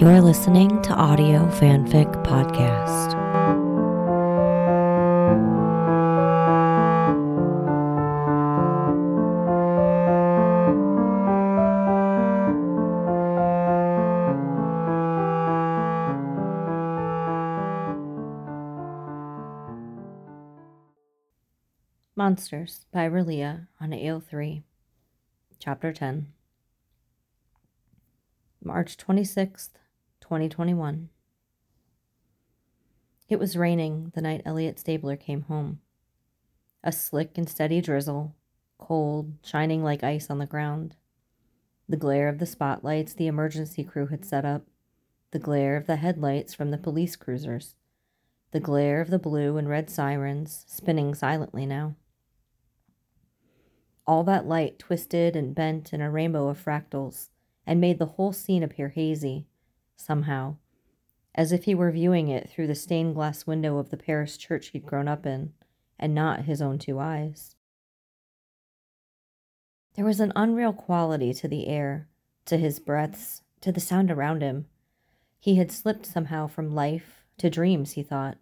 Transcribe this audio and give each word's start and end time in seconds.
You're 0.00 0.20
listening 0.20 0.80
to 0.82 0.92
Audio 0.94 1.44
Fanfic 1.48 2.06
Podcast. 2.22 3.16
Monsters 22.14 22.86
by 22.92 23.08
Relia 23.08 23.66
on 23.80 23.90
AO3, 23.90 24.62
Chapter 25.58 25.92
10. 25.92 26.32
March 28.62 28.96
26th, 28.96 29.70
2021. 30.28 31.08
It 33.30 33.38
was 33.38 33.56
raining 33.56 34.12
the 34.14 34.20
night 34.20 34.42
Elliot 34.44 34.78
Stabler 34.78 35.16
came 35.16 35.40
home. 35.40 35.80
A 36.84 36.92
slick 36.92 37.38
and 37.38 37.48
steady 37.48 37.80
drizzle, 37.80 38.34
cold, 38.76 39.32
shining 39.42 39.82
like 39.82 40.04
ice 40.04 40.28
on 40.28 40.36
the 40.36 40.44
ground. 40.44 40.96
The 41.88 41.96
glare 41.96 42.28
of 42.28 42.40
the 42.40 42.44
spotlights 42.44 43.14
the 43.14 43.26
emergency 43.26 43.82
crew 43.84 44.08
had 44.08 44.26
set 44.26 44.44
up, 44.44 44.66
the 45.30 45.38
glare 45.38 45.78
of 45.78 45.86
the 45.86 45.96
headlights 45.96 46.52
from 46.52 46.72
the 46.72 46.76
police 46.76 47.16
cruisers, 47.16 47.74
the 48.50 48.60
glare 48.60 49.00
of 49.00 49.08
the 49.08 49.18
blue 49.18 49.56
and 49.56 49.66
red 49.66 49.88
sirens 49.88 50.66
spinning 50.68 51.14
silently 51.14 51.64
now. 51.64 51.94
All 54.06 54.24
that 54.24 54.46
light 54.46 54.78
twisted 54.78 55.34
and 55.34 55.54
bent 55.54 55.94
in 55.94 56.02
a 56.02 56.10
rainbow 56.10 56.48
of 56.48 56.62
fractals 56.62 57.30
and 57.66 57.80
made 57.80 57.98
the 57.98 58.06
whole 58.06 58.34
scene 58.34 58.62
appear 58.62 58.90
hazy, 58.90 59.47
somehow, 59.98 60.56
as 61.34 61.52
if 61.52 61.64
he 61.64 61.74
were 61.74 61.90
viewing 61.90 62.28
it 62.28 62.48
through 62.48 62.66
the 62.66 62.74
stained 62.74 63.14
glass 63.14 63.46
window 63.46 63.78
of 63.78 63.90
the 63.90 63.96
Paris 63.96 64.36
church 64.36 64.68
he'd 64.68 64.86
grown 64.86 65.08
up 65.08 65.26
in, 65.26 65.52
and 65.98 66.14
not 66.14 66.44
his 66.44 66.62
own 66.62 66.78
two 66.78 66.98
eyes. 66.98 67.56
There 69.94 70.04
was 70.04 70.20
an 70.20 70.32
unreal 70.36 70.72
quality 70.72 71.34
to 71.34 71.48
the 71.48 71.66
air, 71.66 72.08
to 72.46 72.56
his 72.56 72.78
breaths, 72.78 73.42
to 73.60 73.72
the 73.72 73.80
sound 73.80 74.10
around 74.10 74.42
him. 74.42 74.66
He 75.40 75.56
had 75.56 75.72
slipped 75.72 76.06
somehow 76.06 76.46
from 76.46 76.74
life 76.74 77.24
to 77.38 77.50
dreams, 77.50 77.92
he 77.92 78.02
thought. 78.02 78.38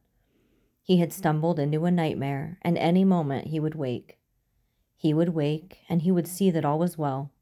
He 0.82 0.98
had 0.98 1.12
stumbled 1.12 1.58
into 1.58 1.84
a 1.84 1.90
nightmare, 1.90 2.58
and 2.62 2.78
any 2.78 3.04
moment 3.04 3.48
he 3.48 3.58
would 3.58 3.74
wake. 3.74 4.18
He 4.96 5.12
would 5.12 5.30
wake, 5.30 5.80
and 5.88 6.02
he 6.02 6.12
would 6.12 6.28
see 6.28 6.50
that 6.50 6.64
all 6.64 6.78
was 6.78 6.96
well, 6.96 7.32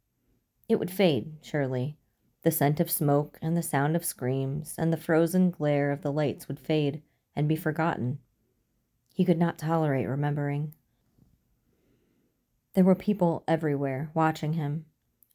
it 0.69 0.79
would 0.79 0.91
fade, 0.91 1.37
surely. 1.43 1.99
The 2.45 2.51
scent 2.51 2.79
of 2.79 2.91
smoke 2.91 3.39
and 3.41 3.57
the 3.57 3.63
sound 3.63 3.97
of 3.97 4.05
screams 4.05 4.75
and 4.77 4.93
the 4.93 4.99
frozen 4.99 5.51
glare 5.51 5.91
of 5.91 6.03
the 6.03 6.13
lights 6.13 6.47
would 6.47 6.61
fade 6.61 7.01
and 7.35 7.49
be 7.49 7.57
forgotten. 7.57 8.19
He 9.15 9.25
could 9.25 9.39
not 9.39 9.57
tolerate 9.57 10.07
remembering. 10.07 10.75
There 12.75 12.85
were 12.85 12.95
people 12.95 13.45
everywhere 13.49 14.11
watching 14.13 14.53
him, 14.53 14.85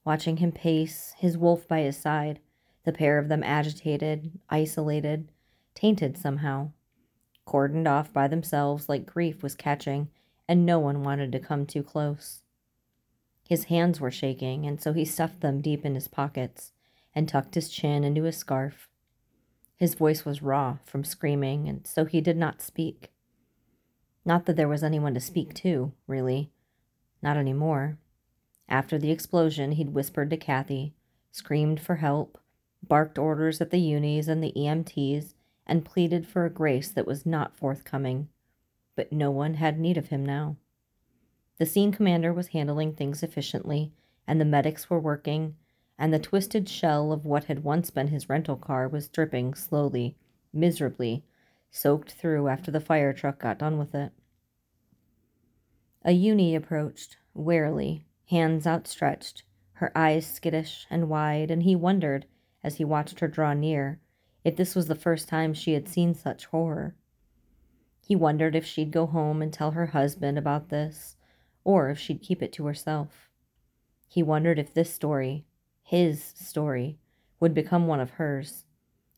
watching 0.05 0.37
him 0.37 0.51
pace, 0.51 1.15
his 1.17 1.35
wolf 1.35 1.67
by 1.67 1.81
his 1.81 1.97
side, 1.97 2.41
the 2.85 2.93
pair 2.93 3.17
of 3.17 3.27
them 3.27 3.41
agitated, 3.41 4.39
isolated, 4.47 5.31
tainted 5.73 6.15
somehow, 6.15 6.73
cordoned 7.47 7.87
off 7.87 8.13
by 8.13 8.27
themselves 8.27 8.87
like 8.87 9.07
grief 9.07 9.41
was 9.41 9.55
catching, 9.55 10.09
and 10.47 10.63
no 10.63 10.77
one 10.77 11.03
wanted 11.03 11.31
to 11.31 11.39
come 11.39 11.65
too 11.65 11.81
close. 11.81 12.43
His 13.47 13.63
hands 13.63 13.99
were 13.99 14.11
shaking, 14.11 14.67
and 14.67 14.79
so 14.79 14.93
he 14.93 15.05
stuffed 15.05 15.41
them 15.41 15.59
deep 15.59 15.83
in 15.83 15.95
his 15.95 16.07
pockets 16.07 16.71
and 17.13 17.27
tucked 17.27 17.55
his 17.55 17.69
chin 17.69 18.03
into 18.03 18.23
his 18.23 18.37
scarf. 18.37 18.89
His 19.75 19.95
voice 19.95 20.25
was 20.25 20.41
raw 20.41 20.77
from 20.85 21.03
screaming, 21.03 21.67
and 21.69 21.87
so 21.87 22.05
he 22.05 22.21
did 22.21 22.37
not 22.37 22.61
speak. 22.61 23.11
Not 24.25 24.45
that 24.45 24.55
there 24.55 24.67
was 24.67 24.83
anyone 24.83 25.13
to 25.13 25.19
speak 25.19 25.53
to, 25.55 25.93
really. 26.05 26.51
Not 27.21 27.37
any 27.37 27.53
more. 27.53 27.97
After 28.67 28.97
the 28.97 29.11
explosion, 29.11 29.71
he'd 29.73 29.93
whispered 29.93 30.29
to 30.29 30.37
Kathy, 30.37 30.93
screamed 31.31 31.79
for 31.79 31.95
help, 31.95 32.37
barked 32.85 33.17
orders 33.17 33.61
at 33.61 33.71
the 33.71 33.79
unis 33.79 34.27
and 34.27 34.43
the 34.43 34.53
EMTs, 34.55 35.33
and 35.65 35.85
pleaded 35.85 36.27
for 36.27 36.45
a 36.45 36.49
grace 36.49 36.89
that 36.89 37.07
was 37.07 37.25
not 37.25 37.55
forthcoming. 37.55 38.29
But 38.95 39.13
no 39.13 39.31
one 39.31 39.55
had 39.55 39.79
need 39.79 39.97
of 39.97 40.07
him 40.07 40.25
now. 40.25 40.57
The 41.57 41.65
scene 41.65 41.91
commander 41.91 42.33
was 42.33 42.49
handling 42.49 42.93
things 42.93 43.23
efficiently, 43.23 43.93
and 44.27 44.39
the 44.39 44.45
medics 44.45 44.89
were 44.89 44.99
working, 44.99 45.55
and 45.99 46.13
the 46.13 46.17
twisted 46.17 46.69
shell 46.69 47.11
of 47.11 47.25
what 47.25 47.43
had 47.43 47.61
once 47.61 47.91
been 47.91 48.07
his 48.07 48.29
rental 48.29 48.55
car 48.55 48.87
was 48.87 49.09
dripping 49.09 49.53
slowly, 49.53 50.15
miserably, 50.53 51.25
soaked 51.69 52.13
through 52.13 52.47
after 52.47 52.71
the 52.71 52.79
fire 52.79 53.11
truck 53.11 53.37
got 53.37 53.59
done 53.59 53.77
with 53.77 53.93
it. 53.93 54.13
A 56.05 56.13
uni 56.13 56.55
approached, 56.55 57.17
warily, 57.33 58.05
hands 58.29 58.65
outstretched, 58.65 59.43
her 59.73 59.91
eyes 59.93 60.25
skittish 60.25 60.87
and 60.89 61.09
wide, 61.09 61.51
and 61.51 61.63
he 61.63 61.75
wondered, 61.75 62.25
as 62.63 62.77
he 62.77 62.85
watched 62.85 63.19
her 63.19 63.27
draw 63.27 63.53
near, 63.53 63.99
if 64.45 64.55
this 64.55 64.75
was 64.75 64.87
the 64.87 64.95
first 64.95 65.27
time 65.27 65.53
she 65.53 65.73
had 65.73 65.89
seen 65.89 66.13
such 66.13 66.45
horror. 66.45 66.95
He 67.99 68.15
wondered 68.15 68.55
if 68.55 68.65
she'd 68.65 68.91
go 68.91 69.05
home 69.05 69.41
and 69.41 69.51
tell 69.51 69.71
her 69.71 69.87
husband 69.87 70.37
about 70.37 70.69
this, 70.69 71.17
or 71.65 71.89
if 71.89 71.99
she'd 71.99 72.21
keep 72.21 72.41
it 72.41 72.53
to 72.53 72.65
herself. 72.65 73.29
He 74.07 74.23
wondered 74.23 74.57
if 74.57 74.73
this 74.73 74.91
story, 74.91 75.45
his 75.89 76.23
story, 76.35 76.99
would 77.39 77.51
become 77.51 77.87
one 77.87 77.99
of 77.99 78.11
hers. 78.11 78.63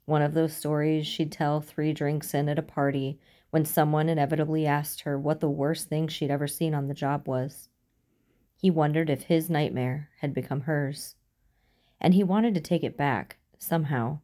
One 0.06 0.22
of 0.22 0.34
those 0.34 0.56
stories 0.56 1.06
she'd 1.06 1.30
tell 1.30 1.60
three 1.60 1.92
drinks 1.92 2.34
in 2.34 2.48
at 2.48 2.58
a 2.58 2.62
party 2.62 3.20
when 3.50 3.66
someone 3.66 4.08
inevitably 4.08 4.66
asked 4.66 5.02
her 5.02 5.20
what 5.20 5.42
the 5.42 5.50
worst 5.50 5.90
thing 5.90 6.08
she'd 6.08 6.32
ever 6.32 6.48
seen 6.48 6.74
on 6.74 6.88
the 6.88 6.94
job 6.94 7.28
was. 7.28 7.68
He 8.56 8.72
wondered 8.72 9.10
if 9.10 9.24
his 9.24 9.50
nightmare 9.50 10.12
had 10.22 10.34
become 10.34 10.62
hers. 10.62 11.16
And 12.00 12.14
he 12.14 12.24
wanted 12.24 12.54
to 12.54 12.62
take 12.62 12.86
it 12.86 12.96
back, 12.96 13.36
somehow, 13.60 14.20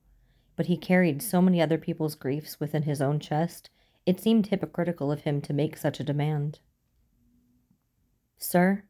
but 0.56 0.68
he 0.68 0.78
carried 0.78 1.22
so 1.22 1.42
many 1.42 1.62
other 1.62 1.78
people's 1.78 2.16
griefs 2.16 2.62
within 2.62 2.84
his 2.84 3.02
own 3.02 3.20
chest, 3.20 3.70
it 4.06 4.22
seemed 4.22 4.48
hypocritical 4.48 5.12
of 5.12 5.24
him 5.24 5.42
to 5.42 5.54
make 5.54 5.76
such 5.76 6.00
a 6.00 6.06
demand. 6.06 6.60
Sir? 8.38 8.86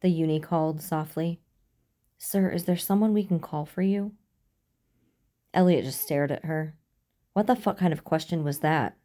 The 0.00 0.10
uni 0.10 0.38
called 0.38 0.80
softly. 0.80 1.40
Sir, 2.18 2.50
is 2.50 2.64
there 2.64 2.76
someone 2.76 3.12
we 3.12 3.24
can 3.24 3.40
call 3.40 3.64
for 3.66 3.82
you? 3.82 4.12
Elliot 5.52 5.84
just 5.84 6.00
stared 6.00 6.32
at 6.32 6.44
her. 6.44 6.74
What 7.32 7.46
the 7.46 7.56
fuck 7.56 7.78
kind 7.78 7.92
of 7.92 8.04
question 8.04 8.44
was 8.44 8.60
that? 8.60 8.96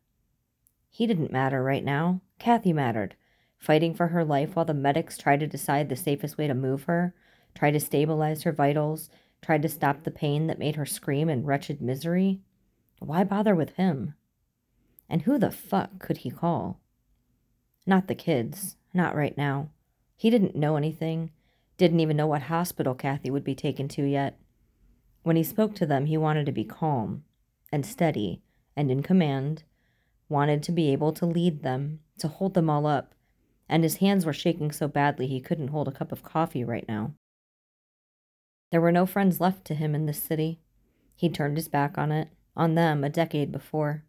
He 0.89 1.05
didn't 1.05 1.31
matter 1.31 1.63
right 1.63 1.83
now. 1.83 2.21
Kathy 2.39 2.73
mattered, 2.73 3.15
fighting 3.57 3.93
for 3.93 4.07
her 4.07 4.23
life 4.23 4.55
while 4.55 4.65
the 4.65 4.73
medics 4.73 5.17
tried 5.17 5.39
to 5.41 5.47
decide 5.47 5.89
the 5.89 5.95
safest 5.95 6.37
way 6.37 6.47
to 6.47 6.53
move 6.53 6.83
her, 6.83 7.13
tried 7.53 7.71
to 7.71 7.79
stabilize 7.79 8.43
her 8.43 8.51
vitals, 8.51 9.09
tried 9.41 9.61
to 9.61 9.69
stop 9.69 10.03
the 10.03 10.11
pain 10.11 10.47
that 10.47 10.59
made 10.59 10.75
her 10.75 10.85
scream 10.85 11.29
in 11.29 11.45
wretched 11.45 11.81
misery. 11.81 12.41
Why 12.99 13.23
bother 13.23 13.55
with 13.55 13.71
him? 13.75 14.13
And 15.09 15.23
who 15.23 15.37
the 15.37 15.51
fuck 15.51 15.99
could 15.99 16.17
he 16.17 16.29
call? 16.29 16.79
Not 17.85 18.07
the 18.07 18.15
kids. 18.15 18.75
Not 18.93 19.15
right 19.15 19.37
now. 19.37 19.69
He 20.15 20.29
didn't 20.29 20.55
know 20.55 20.75
anything, 20.75 21.31
didn't 21.79 21.99
even 21.99 22.15
know 22.15 22.27
what 22.27 22.43
hospital 22.43 22.93
Kathy 22.93 23.31
would 23.31 23.43
be 23.43 23.55
taken 23.55 23.87
to 23.87 24.03
yet. 24.03 24.37
When 25.23 25.35
he 25.35 25.43
spoke 25.43 25.73
to 25.75 25.87
them, 25.87 26.05
he 26.05 26.15
wanted 26.15 26.45
to 26.45 26.51
be 26.51 26.63
calm 26.63 27.23
and 27.71 27.83
steady 27.83 28.43
and 28.75 28.91
in 28.91 29.01
command, 29.01 29.63
wanted 30.29 30.61
to 30.63 30.71
be 30.71 30.91
able 30.91 31.11
to 31.13 31.25
lead 31.25 31.63
them, 31.63 32.01
to 32.19 32.27
hold 32.27 32.53
them 32.53 32.69
all 32.69 32.85
up, 32.85 33.15
and 33.67 33.83
his 33.83 33.97
hands 33.97 34.23
were 34.23 34.33
shaking 34.33 34.71
so 34.71 34.87
badly 34.87 35.25
he 35.25 35.41
couldn't 35.41 35.69
hold 35.69 35.87
a 35.87 35.91
cup 35.91 36.11
of 36.11 36.21
coffee 36.21 36.63
right 36.63 36.85
now. 36.87 37.13
There 38.71 38.81
were 38.81 38.91
no 38.91 39.07
friends 39.07 39.41
left 39.41 39.65
to 39.65 39.73
him 39.73 39.95
in 39.95 40.05
this 40.05 40.21
city. 40.21 40.59
He'd 41.15 41.33
turned 41.33 41.57
his 41.57 41.67
back 41.67 41.97
on 41.97 42.11
it, 42.11 42.29
on 42.55 42.75
them, 42.75 43.03
a 43.03 43.09
decade 43.09 43.51
before 43.51 44.03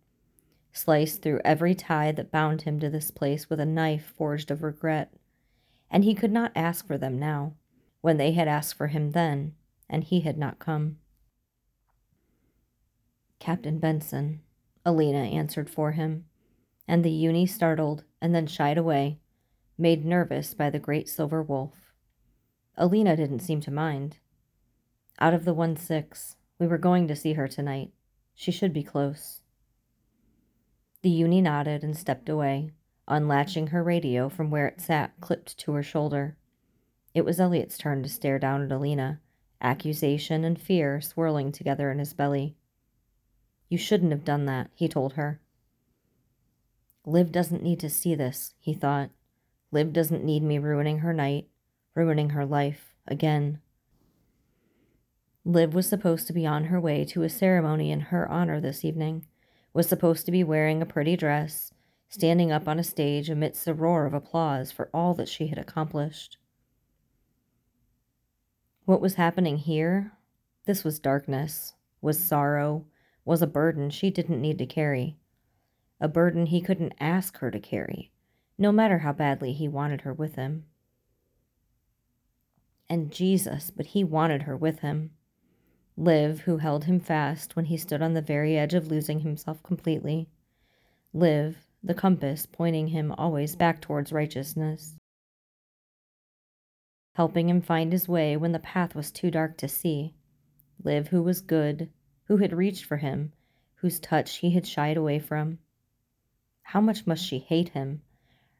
sliced 0.72 1.22
through 1.22 1.40
every 1.44 1.74
tie 1.74 2.12
that 2.12 2.30
bound 2.30 2.62
him 2.62 2.78
to 2.80 2.90
this 2.90 3.10
place 3.10 3.50
with 3.50 3.60
a 3.60 3.66
knife 3.66 4.12
forged 4.16 4.50
of 4.50 4.62
regret. 4.62 5.12
And 5.90 6.04
he 6.04 6.14
could 6.14 6.32
not 6.32 6.52
ask 6.54 6.86
for 6.86 6.96
them 6.96 7.18
now, 7.18 7.54
when 8.00 8.16
they 8.16 8.32
had 8.32 8.48
asked 8.48 8.74
for 8.74 8.88
him 8.88 9.12
then, 9.12 9.54
and 9.88 10.04
he 10.04 10.20
had 10.20 10.38
not 10.38 10.58
come. 10.58 10.98
Captain 13.38 13.78
Benson, 13.78 14.40
Alina 14.84 15.18
answered 15.18 15.70
for 15.70 15.92
him, 15.92 16.24
and 16.86 17.04
the 17.04 17.10
uni 17.10 17.46
startled 17.46 18.04
and 18.20 18.34
then 18.34 18.46
shied 18.46 18.78
away, 18.78 19.18
made 19.78 20.04
nervous 20.04 20.54
by 20.54 20.70
the 20.70 20.78
great 20.78 21.08
silver 21.08 21.42
wolf. 21.42 21.92
Alina 22.76 23.16
didn't 23.16 23.40
seem 23.40 23.60
to 23.60 23.70
mind. 23.70 24.18
Out 25.18 25.34
of 25.34 25.44
the 25.44 25.54
1 25.54 25.76
6, 25.76 26.36
we 26.58 26.66
were 26.66 26.78
going 26.78 27.08
to 27.08 27.16
see 27.16 27.34
her 27.34 27.48
tonight. 27.48 27.92
She 28.34 28.50
should 28.50 28.72
be 28.72 28.82
close. 28.82 29.40
The 31.02 31.10
uni 31.10 31.40
nodded 31.40 31.82
and 31.82 31.96
stepped 31.96 32.28
away, 32.28 32.72
unlatching 33.08 33.68
her 33.68 33.82
radio 33.82 34.28
from 34.28 34.50
where 34.50 34.66
it 34.66 34.80
sat 34.80 35.12
clipped 35.20 35.58
to 35.58 35.72
her 35.72 35.82
shoulder. 35.82 36.36
It 37.12 37.24
was 37.24 37.40
Elliot's 37.40 37.76
turn 37.76 38.02
to 38.02 38.08
stare 38.08 38.38
down 38.38 38.62
at 38.62 38.72
Alina, 38.72 39.20
accusation 39.60 40.44
and 40.44 40.60
fear 40.60 41.00
swirling 41.00 41.50
together 41.50 41.90
in 41.90 41.98
his 41.98 42.14
belly. 42.14 42.56
You 43.68 43.78
shouldn't 43.78 44.12
have 44.12 44.24
done 44.24 44.46
that, 44.46 44.70
he 44.74 44.88
told 44.88 45.14
her. 45.14 45.40
Liv 47.04 47.32
doesn't 47.32 47.62
need 47.62 47.80
to 47.80 47.90
see 47.90 48.14
this, 48.14 48.54
he 48.58 48.74
thought. 48.74 49.10
Liv 49.72 49.92
doesn't 49.92 50.24
need 50.24 50.42
me 50.42 50.58
ruining 50.58 50.98
her 50.98 51.12
night, 51.12 51.48
ruining 51.94 52.30
her 52.30 52.46
life, 52.46 52.94
again. 53.06 53.60
Liv 55.44 55.74
was 55.74 55.88
supposed 55.88 56.26
to 56.26 56.32
be 56.32 56.46
on 56.46 56.64
her 56.64 56.80
way 56.80 57.04
to 57.06 57.22
a 57.22 57.28
ceremony 57.28 57.90
in 57.90 58.00
her 58.00 58.28
honor 58.30 58.60
this 58.60 58.84
evening, 58.84 59.26
was 59.72 59.88
supposed 59.88 60.26
to 60.26 60.32
be 60.32 60.44
wearing 60.44 60.82
a 60.82 60.86
pretty 60.86 61.16
dress, 61.16 61.72
standing 62.08 62.52
up 62.52 62.68
on 62.68 62.78
a 62.78 62.84
stage 62.84 63.30
amidst 63.30 63.66
a 63.66 63.74
roar 63.74 64.04
of 64.04 64.14
applause 64.14 64.70
for 64.70 64.90
all 64.92 65.14
that 65.14 65.28
she 65.28 65.46
had 65.46 65.58
accomplished. 65.58 66.36
What 68.84 69.00
was 69.00 69.14
happening 69.14 69.58
here? 69.58 70.12
This 70.66 70.84
was 70.84 70.98
darkness, 70.98 71.74
was 72.00 72.22
sorrow, 72.22 72.86
was 73.24 73.42
a 73.42 73.46
burden 73.46 73.90
she 73.90 74.10
didn't 74.10 74.40
need 74.40 74.58
to 74.58 74.66
carry. 74.66 75.16
A 76.00 76.08
burden 76.08 76.46
he 76.46 76.60
couldn't 76.60 76.94
ask 76.98 77.38
her 77.38 77.50
to 77.50 77.60
carry, 77.60 78.10
no 78.58 78.72
matter 78.72 78.98
how 78.98 79.12
badly 79.12 79.52
he 79.52 79.68
wanted 79.68 80.00
her 80.02 80.12
with 80.12 80.36
him. 80.36 80.64
And 82.88 83.12
Jesus, 83.12 83.70
but 83.70 83.86
he 83.86 84.02
wanted 84.02 84.42
her 84.42 84.56
with 84.56 84.80
him. 84.80 85.10
Liv, 85.96 86.40
who 86.40 86.56
held 86.56 86.84
him 86.84 86.98
fast 86.98 87.54
when 87.54 87.66
he 87.66 87.76
stood 87.76 88.00
on 88.00 88.14
the 88.14 88.22
very 88.22 88.56
edge 88.56 88.74
of 88.74 88.88
losing 88.88 89.20
himself 89.20 89.62
completely. 89.62 90.28
Liv, 91.12 91.58
the 91.82 91.94
compass 91.94 92.46
pointing 92.46 92.88
him 92.88 93.12
always 93.12 93.54
back 93.54 93.80
towards 93.80 94.12
righteousness. 94.12 94.96
Helping 97.14 97.48
him 97.48 97.60
find 97.60 97.92
his 97.92 98.08
way 98.08 98.36
when 98.36 98.52
the 98.52 98.58
path 98.58 98.94
was 98.94 99.10
too 99.10 99.30
dark 99.30 99.56
to 99.58 99.68
see. 99.68 100.14
Liv, 100.82 101.08
who 101.08 101.22
was 101.22 101.40
good, 101.40 101.90
who 102.24 102.36
had 102.38 102.52
reached 102.52 102.84
for 102.84 102.98
him, 102.98 103.32
whose 103.76 103.98
touch 103.98 104.36
he 104.36 104.50
had 104.50 104.66
shied 104.66 104.96
away 104.96 105.18
from. 105.18 105.58
How 106.62 106.80
much 106.80 107.06
must 107.06 107.24
she 107.24 107.38
hate 107.38 107.70
him, 107.70 108.02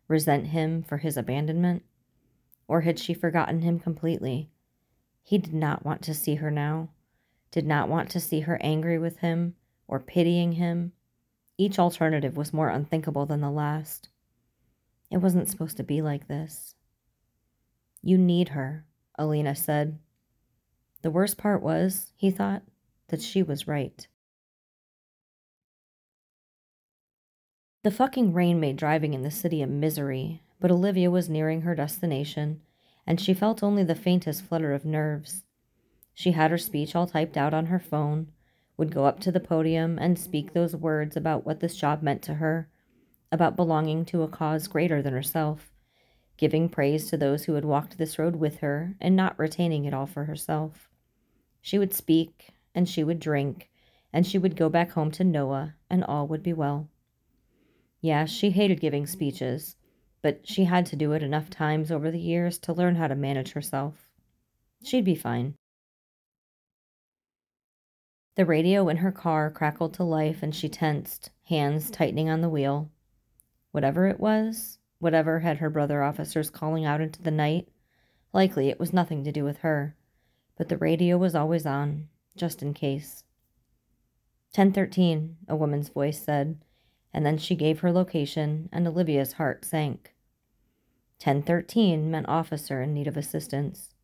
resent 0.08 0.48
him 0.48 0.82
for 0.82 0.98
his 0.98 1.16
abandonment? 1.16 1.84
Or 2.66 2.80
had 2.80 2.98
she 2.98 3.14
forgotten 3.14 3.62
him 3.62 3.78
completely? 3.78 4.50
He 5.22 5.38
did 5.38 5.54
not 5.54 5.84
want 5.84 6.02
to 6.02 6.14
see 6.14 6.36
her 6.36 6.50
now, 6.50 6.90
did 7.50 7.66
not 7.66 7.88
want 7.88 8.10
to 8.10 8.20
see 8.20 8.40
her 8.40 8.58
angry 8.60 8.98
with 8.98 9.18
him 9.18 9.54
or 9.86 10.00
pitying 10.00 10.52
him. 10.52 10.92
Each 11.56 11.78
alternative 11.78 12.36
was 12.36 12.52
more 12.52 12.68
unthinkable 12.68 13.26
than 13.26 13.40
the 13.40 13.50
last. 13.50 14.08
It 15.10 15.18
wasn't 15.18 15.48
supposed 15.48 15.76
to 15.76 15.82
be 15.82 16.02
like 16.02 16.26
this. 16.26 16.74
You 18.02 18.16
need 18.16 18.50
her, 18.50 18.84
Alina 19.18 19.54
said. 19.54 19.98
The 21.02 21.10
worst 21.10 21.36
part 21.38 21.62
was, 21.62 22.12
he 22.16 22.30
thought, 22.30 22.62
that 23.08 23.22
she 23.22 23.42
was 23.42 23.68
right. 23.68 24.06
The 27.82 27.90
fucking 27.90 28.34
rain 28.34 28.60
made 28.60 28.76
driving 28.76 29.14
in 29.14 29.22
the 29.22 29.30
city 29.30 29.62
a 29.62 29.66
misery, 29.66 30.42
but 30.60 30.70
Olivia 30.70 31.10
was 31.10 31.30
nearing 31.30 31.62
her 31.62 31.74
destination, 31.74 32.60
and 33.06 33.20
she 33.20 33.32
felt 33.32 33.62
only 33.62 33.82
the 33.82 33.94
faintest 33.94 34.42
flutter 34.42 34.74
of 34.74 34.84
nerves. 34.84 35.44
She 36.12 36.32
had 36.32 36.50
her 36.50 36.58
speech 36.58 36.94
all 36.94 37.06
typed 37.06 37.38
out 37.38 37.54
on 37.54 37.66
her 37.66 37.78
phone, 37.78 38.32
would 38.76 38.92
go 38.92 39.06
up 39.06 39.20
to 39.20 39.32
the 39.32 39.40
podium 39.40 39.98
and 39.98 40.18
speak 40.18 40.52
those 40.52 40.76
words 40.76 41.16
about 41.16 41.46
what 41.46 41.60
this 41.60 41.76
job 41.76 42.02
meant 42.02 42.22
to 42.22 42.34
her, 42.34 42.68
about 43.32 43.56
belonging 43.56 44.04
to 44.06 44.22
a 44.22 44.28
cause 44.28 44.68
greater 44.68 45.00
than 45.00 45.14
herself, 45.14 45.69
giving 46.40 46.70
praise 46.70 47.10
to 47.10 47.18
those 47.18 47.44
who 47.44 47.52
had 47.52 47.66
walked 47.66 47.98
this 47.98 48.18
road 48.18 48.34
with 48.34 48.60
her 48.60 48.96
and 48.98 49.14
not 49.14 49.38
retaining 49.38 49.84
it 49.84 49.92
all 49.92 50.06
for 50.06 50.24
herself. 50.24 50.88
She 51.60 51.78
would 51.78 51.92
speak 51.92 52.48
and 52.74 52.88
she 52.88 53.04
would 53.04 53.20
drink, 53.20 53.68
and 54.10 54.26
she 54.26 54.38
would 54.38 54.56
go 54.56 54.70
back 54.70 54.92
home 54.92 55.10
to 55.10 55.22
Noah, 55.22 55.74
and 55.90 56.02
all 56.02 56.26
would 56.28 56.42
be 56.42 56.54
well. 56.54 56.88
Yeah, 58.00 58.24
she 58.24 58.52
hated 58.52 58.80
giving 58.80 59.06
speeches, 59.06 59.76
but 60.22 60.48
she 60.48 60.64
had 60.64 60.86
to 60.86 60.96
do 60.96 61.12
it 61.12 61.22
enough 61.22 61.50
times 61.50 61.92
over 61.92 62.10
the 62.10 62.18
years 62.18 62.56
to 62.60 62.72
learn 62.72 62.94
how 62.96 63.08
to 63.08 63.14
manage 63.14 63.52
herself. 63.52 64.10
She'd 64.82 65.04
be 65.04 65.14
fine. 65.14 65.56
The 68.36 68.46
radio 68.46 68.88
in 68.88 68.98
her 68.98 69.12
car 69.12 69.50
crackled 69.50 69.92
to 69.94 70.04
life 70.04 70.42
and 70.42 70.54
she 70.54 70.70
tensed, 70.70 71.28
hands 71.48 71.90
tightening 71.90 72.30
on 72.30 72.40
the 72.40 72.48
wheel. 72.48 72.88
Whatever 73.72 74.06
it 74.06 74.18
was, 74.18 74.78
whatever 75.00 75.40
had 75.40 75.58
her 75.58 75.70
brother 75.70 76.02
officers 76.02 76.50
calling 76.50 76.84
out 76.84 77.00
into 77.00 77.20
the 77.20 77.30
night, 77.30 77.68
likely 78.32 78.68
it 78.68 78.78
was 78.78 78.92
nothing 78.92 79.24
to 79.24 79.32
do 79.32 79.42
with 79.42 79.58
her. 79.58 79.96
But 80.56 80.68
the 80.68 80.76
radio 80.76 81.18
was 81.18 81.34
always 81.34 81.66
on, 81.66 82.08
just 82.36 82.62
in 82.62 82.74
case. 82.74 83.24
1013, 84.54 85.38
a 85.48 85.56
woman's 85.56 85.88
voice 85.88 86.22
said, 86.22 86.58
and 87.12 87.26
then 87.26 87.38
she 87.38 87.56
gave 87.56 87.80
her 87.80 87.90
location, 87.90 88.68
and 88.72 88.86
Olivia's 88.86 89.32
heart 89.34 89.64
sank. 89.64 90.14
1013 91.22 92.10
meant 92.10 92.28
officer 92.28 92.80
in 92.82 92.94
need 92.94 93.08
of 93.08 93.16
assistance. 93.16 93.94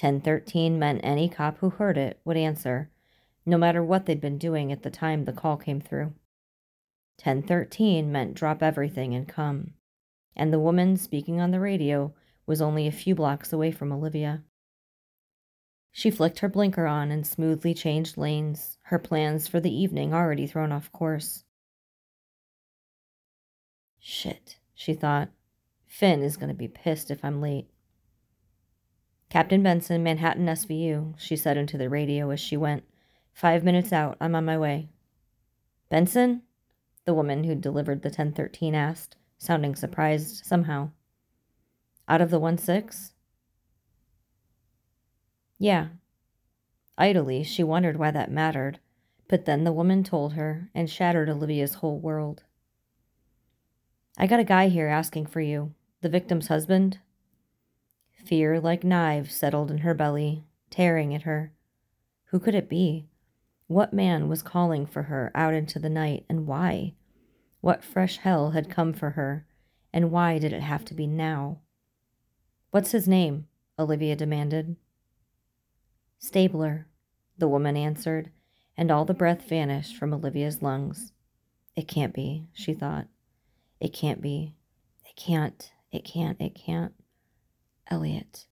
1013 0.00 0.78
meant 0.78 1.00
any 1.02 1.28
cop 1.28 1.58
who 1.58 1.70
heard 1.70 1.96
it 1.96 2.20
would 2.24 2.36
answer, 2.36 2.90
no 3.44 3.56
matter 3.56 3.82
what 3.82 4.06
they'd 4.06 4.20
been 4.20 4.38
doing 4.38 4.70
at 4.70 4.82
the 4.82 4.90
time 4.90 5.24
the 5.24 5.32
call 5.32 5.56
came 5.56 5.80
through. 5.80 6.12
1013 7.22 8.12
meant 8.12 8.34
drop 8.34 8.62
everything 8.62 9.14
and 9.14 9.26
come. 9.26 9.72
And 10.36 10.52
the 10.52 10.60
woman 10.60 10.96
speaking 10.96 11.40
on 11.40 11.50
the 11.50 11.60
radio 11.60 12.14
was 12.46 12.60
only 12.60 12.86
a 12.86 12.92
few 12.92 13.14
blocks 13.14 13.52
away 13.52 13.70
from 13.70 13.92
Olivia. 13.92 14.42
She 15.90 16.10
flicked 16.10 16.40
her 16.40 16.48
blinker 16.48 16.86
on 16.86 17.10
and 17.10 17.26
smoothly 17.26 17.72
changed 17.72 18.18
lanes, 18.18 18.76
her 18.82 18.98
plans 18.98 19.48
for 19.48 19.60
the 19.60 19.74
evening 19.74 20.12
already 20.12 20.46
thrown 20.46 20.70
off 20.70 20.92
course. 20.92 21.44
Shit, 23.98 24.58
she 24.74 24.92
thought. 24.92 25.30
Finn 25.86 26.22
is 26.22 26.36
going 26.36 26.50
to 26.50 26.54
be 26.54 26.68
pissed 26.68 27.10
if 27.10 27.24
I'm 27.24 27.40
late. 27.40 27.68
Captain 29.30 29.62
Benson, 29.62 30.02
Manhattan 30.02 30.46
SVU, 30.46 31.18
she 31.18 31.34
said 31.34 31.56
into 31.56 31.78
the 31.78 31.88
radio 31.88 32.30
as 32.30 32.38
she 32.38 32.56
went. 32.56 32.84
Five 33.32 33.64
minutes 33.64 33.92
out. 33.92 34.16
I'm 34.20 34.34
on 34.34 34.44
my 34.44 34.58
way. 34.58 34.90
Benson? 35.88 36.42
The 37.06 37.14
woman 37.14 37.44
who 37.44 37.54
delivered 37.54 38.02
the 38.02 38.08
1013 38.08 38.74
asked, 38.74 39.16
sounding 39.38 39.74
surprised 39.74 40.44
somehow. 40.44 40.90
Out 42.08 42.20
of 42.20 42.30
the 42.30 42.38
1 42.38 42.58
6? 42.58 43.12
Yeah. 45.58 45.88
Idly, 46.98 47.42
she 47.42 47.62
wondered 47.62 47.98
why 47.98 48.10
that 48.10 48.30
mattered, 48.30 48.78
but 49.28 49.44
then 49.44 49.64
the 49.64 49.72
woman 49.72 50.04
told 50.04 50.34
her 50.34 50.70
and 50.74 50.88
shattered 50.88 51.28
Olivia's 51.28 51.74
whole 51.74 51.98
world. 51.98 52.44
I 54.18 54.26
got 54.26 54.40
a 54.40 54.44
guy 54.44 54.68
here 54.68 54.88
asking 54.88 55.26
for 55.26 55.40
you, 55.40 55.74
the 56.00 56.08
victim's 56.08 56.48
husband. 56.48 57.00
Fear, 58.24 58.60
like 58.60 58.82
knives, 58.82 59.34
settled 59.34 59.70
in 59.70 59.78
her 59.78 59.94
belly, 59.94 60.44
tearing 60.70 61.14
at 61.14 61.22
her. 61.22 61.52
Who 62.26 62.38
could 62.40 62.54
it 62.54 62.68
be? 62.68 63.08
What 63.66 63.92
man 63.92 64.28
was 64.28 64.42
calling 64.42 64.86
for 64.86 65.04
her 65.04 65.30
out 65.34 65.54
into 65.54 65.78
the 65.78 65.90
night, 65.90 66.24
and 66.28 66.46
why? 66.46 66.94
What 67.66 67.82
fresh 67.82 68.18
hell 68.18 68.52
had 68.52 68.70
come 68.70 68.92
for 68.92 69.10
her, 69.10 69.44
and 69.92 70.12
why 70.12 70.38
did 70.38 70.52
it 70.52 70.62
have 70.62 70.84
to 70.84 70.94
be 70.94 71.08
now? 71.08 71.62
What's 72.70 72.92
his 72.92 73.08
name? 73.08 73.48
Olivia 73.76 74.14
demanded. 74.14 74.76
Stabler, 76.20 76.86
the 77.36 77.48
woman 77.48 77.76
answered, 77.76 78.30
and 78.76 78.92
all 78.92 79.04
the 79.04 79.14
breath 79.14 79.48
vanished 79.48 79.96
from 79.96 80.14
Olivia's 80.14 80.62
lungs. 80.62 81.10
It 81.74 81.88
can't 81.88 82.14
be, 82.14 82.46
she 82.52 82.72
thought. 82.72 83.08
It 83.80 83.92
can't 83.92 84.22
be. 84.22 84.54
It 85.04 85.16
can't. 85.16 85.72
It 85.90 86.04
can't. 86.04 86.40
It 86.40 86.54
can't. 86.54 86.94
Elliot. 87.90 88.46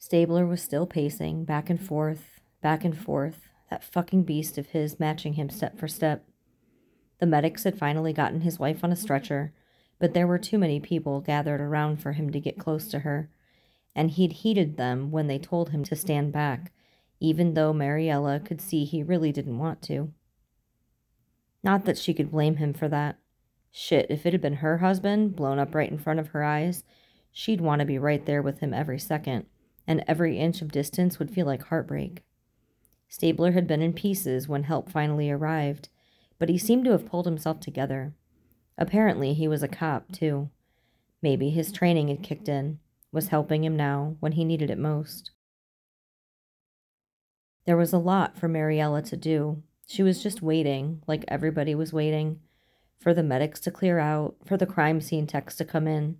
Stabler 0.00 0.48
was 0.48 0.60
still 0.60 0.84
pacing, 0.84 1.44
back 1.44 1.70
and 1.70 1.80
forth, 1.80 2.40
back 2.60 2.84
and 2.84 2.98
forth, 2.98 3.47
that 3.70 3.84
fucking 3.84 4.22
beast 4.22 4.58
of 4.58 4.68
his 4.68 4.98
matching 4.98 5.34
him 5.34 5.50
step 5.50 5.78
for 5.78 5.88
step. 5.88 6.26
The 7.18 7.26
medics 7.26 7.64
had 7.64 7.78
finally 7.78 8.12
gotten 8.12 8.42
his 8.42 8.58
wife 8.58 8.84
on 8.84 8.92
a 8.92 8.96
stretcher, 8.96 9.52
but 9.98 10.14
there 10.14 10.26
were 10.26 10.38
too 10.38 10.58
many 10.58 10.80
people 10.80 11.20
gathered 11.20 11.60
around 11.60 12.00
for 12.00 12.12
him 12.12 12.30
to 12.30 12.40
get 12.40 12.58
close 12.58 12.88
to 12.88 13.00
her, 13.00 13.30
and 13.94 14.10
he'd 14.10 14.32
heeded 14.32 14.76
them 14.76 15.10
when 15.10 15.26
they 15.26 15.38
told 15.38 15.70
him 15.70 15.84
to 15.84 15.96
stand 15.96 16.32
back, 16.32 16.72
even 17.20 17.54
though 17.54 17.72
Mariella 17.72 18.38
could 18.38 18.60
see 18.60 18.84
he 18.84 19.02
really 19.02 19.32
didn't 19.32 19.58
want 19.58 19.82
to. 19.82 20.12
Not 21.64 21.84
that 21.84 21.98
she 21.98 22.14
could 22.14 22.30
blame 22.30 22.56
him 22.56 22.72
for 22.72 22.88
that. 22.88 23.18
Shit, 23.70 24.06
if 24.08 24.24
it 24.24 24.32
had 24.32 24.40
been 24.40 24.54
her 24.54 24.78
husband, 24.78 25.34
blown 25.34 25.58
up 25.58 25.74
right 25.74 25.90
in 25.90 25.98
front 25.98 26.20
of 26.20 26.28
her 26.28 26.44
eyes, 26.44 26.84
she'd 27.32 27.60
want 27.60 27.80
to 27.80 27.86
be 27.86 27.98
right 27.98 28.24
there 28.24 28.40
with 28.40 28.60
him 28.60 28.72
every 28.72 28.98
second, 28.98 29.46
and 29.86 30.04
every 30.06 30.38
inch 30.38 30.62
of 30.62 30.72
distance 30.72 31.18
would 31.18 31.30
feel 31.30 31.46
like 31.46 31.64
heartbreak. 31.64 32.22
Stabler 33.08 33.52
had 33.52 33.66
been 33.66 33.80
in 33.80 33.94
pieces 33.94 34.48
when 34.48 34.64
help 34.64 34.90
finally 34.90 35.30
arrived, 35.30 35.88
but 36.38 36.48
he 36.48 36.58
seemed 36.58 36.84
to 36.84 36.92
have 36.92 37.06
pulled 37.06 37.26
himself 37.26 37.58
together. 37.58 38.12
Apparently, 38.76 39.34
he 39.34 39.48
was 39.48 39.62
a 39.62 39.68
cop, 39.68 40.12
too. 40.12 40.50
Maybe 41.22 41.50
his 41.50 41.72
training 41.72 42.08
had 42.08 42.22
kicked 42.22 42.48
in, 42.48 42.78
was 43.10 43.28
helping 43.28 43.64
him 43.64 43.76
now 43.76 44.16
when 44.20 44.32
he 44.32 44.44
needed 44.44 44.70
it 44.70 44.78
most. 44.78 45.30
There 47.64 47.76
was 47.76 47.92
a 47.92 47.98
lot 47.98 48.38
for 48.38 48.46
Mariella 48.46 49.02
to 49.02 49.16
do. 49.16 49.62
She 49.86 50.02
was 50.02 50.22
just 50.22 50.42
waiting, 50.42 51.02
like 51.06 51.24
everybody 51.28 51.74
was 51.74 51.92
waiting, 51.92 52.40
for 53.00 53.14
the 53.14 53.22
medics 53.22 53.60
to 53.60 53.70
clear 53.70 53.98
out, 53.98 54.36
for 54.44 54.56
the 54.56 54.66
crime 54.66 55.00
scene 55.00 55.26
techs 55.26 55.56
to 55.56 55.64
come 55.64 55.88
in, 55.88 56.18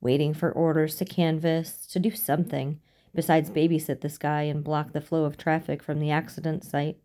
waiting 0.00 0.32
for 0.32 0.50
orders 0.50 0.96
to 0.96 1.04
canvass, 1.04 1.86
to 1.88 1.98
do 1.98 2.12
something 2.12 2.80
besides 3.14 3.50
babysit 3.50 4.00
this 4.00 4.18
guy 4.18 4.42
and 4.42 4.64
block 4.64 4.92
the 4.92 5.00
flow 5.00 5.24
of 5.24 5.36
traffic 5.36 5.82
from 5.82 5.98
the 5.98 6.10
accident 6.10 6.64
site. 6.64 6.96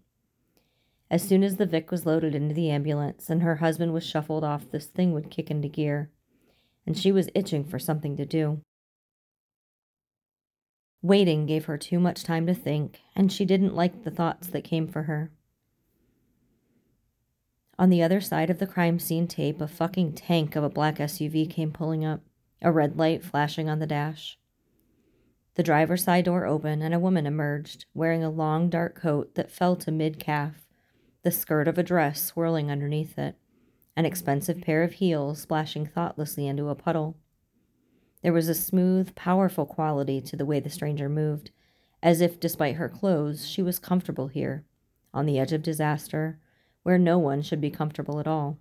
As 1.10 1.24
soon 1.24 1.44
as 1.44 1.58
the 1.58 1.66
Vic 1.66 1.92
was 1.92 2.06
loaded 2.06 2.34
into 2.34 2.56
the 2.56 2.70
ambulance 2.70 3.30
and 3.30 3.42
her 3.42 3.58
husband 3.58 3.94
was 3.94 4.06
shuffled 4.06 4.44
off, 4.44 4.70
this 4.72 4.88
thing 4.88 5.14
would 5.14 5.30
kick 5.30 5.52
into 5.52 5.68
gear, 5.68 6.10
and 6.86 6.98
she 6.98 7.12
was 7.12 7.30
itching 7.36 7.64
for 7.64 7.80
something 7.80 8.18
to 8.18 8.26
do. 8.26 8.62
Waiting 11.02 11.46
gave 11.46 11.66
her 11.66 11.78
too 11.78 12.00
much 12.00 12.24
time 12.24 12.48
to 12.48 12.54
think, 12.56 13.02
and 13.16 13.32
she 13.32 13.46
didn't 13.46 13.76
like 13.76 14.04
the 14.04 14.12
thoughts 14.12 14.48
that 14.48 14.64
came 14.64 14.88
for 14.88 15.04
her. 15.04 15.32
On 17.78 17.90
the 17.90 18.02
other 18.02 18.22
side 18.22 18.50
of 18.50 18.58
the 18.58 18.66
crime 18.66 18.98
scene 18.98 19.28
tape, 19.28 19.62
a 19.62 19.68
fucking 19.68 20.14
tank 20.14 20.56
of 20.56 20.64
a 20.64 20.70
black 20.70 20.98
SUV 20.98 21.48
came 21.50 21.72
pulling 21.72 22.04
up, 22.04 22.22
a 22.62 22.72
red 22.72 22.98
light 22.98 23.24
flashing 23.24 23.70
on 23.70 23.80
the 23.80 23.86
dash. 23.86 24.40
The 25.56 25.64
driver's 25.64 26.04
side 26.04 26.26
door 26.26 26.46
opened, 26.46 26.84
and 26.84 26.94
a 26.94 27.00
woman 27.00 27.26
emerged, 27.26 27.86
wearing 27.94 28.24
a 28.24 28.30
long 28.30 28.70
dark 28.70 28.96
coat 28.96 29.36
that 29.36 29.52
fell 29.52 29.76
to 29.78 29.92
mid 29.92 30.20
calf, 30.20 30.68
the 31.24 31.32
skirt 31.32 31.68
of 31.68 31.78
a 31.78 31.84
dress 31.84 32.22
swirling 32.22 32.70
underneath 32.70 33.18
it, 33.18 33.38
an 33.96 34.06
expensive 34.06 34.62
pair 34.62 34.84
of 34.84 34.94
heels 34.94 35.42
splashing 35.42 35.86
thoughtlessly 35.86 36.46
into 36.46 36.68
a 36.68 36.76
puddle. 36.76 37.16
There 38.22 38.34
was 38.34 38.50
a 38.50 38.54
smooth, 38.54 39.16
powerful 39.16 39.66
quality 39.66 40.20
to 40.22 40.36
the 40.36 40.46
way 40.46 40.60
the 40.60 40.70
stranger 40.70 41.08
moved, 41.08 41.52
as 42.04 42.20
if, 42.20 42.40
despite 42.40 42.76
her 42.76 42.90
clothes, 42.90 43.48
she 43.48 43.62
was 43.62 43.80
comfortable 43.80 44.28
here, 44.28 44.66
on 45.14 45.26
the 45.26 45.40
edge 45.40 45.54
of 45.54 45.64
disaster, 45.64 46.38
where 46.84 46.98
no 46.98 47.18
one 47.18 47.42
should 47.42 47.62
be 47.62 47.72
comfortable 47.72 48.20
at 48.20 48.28
all. 48.28 48.60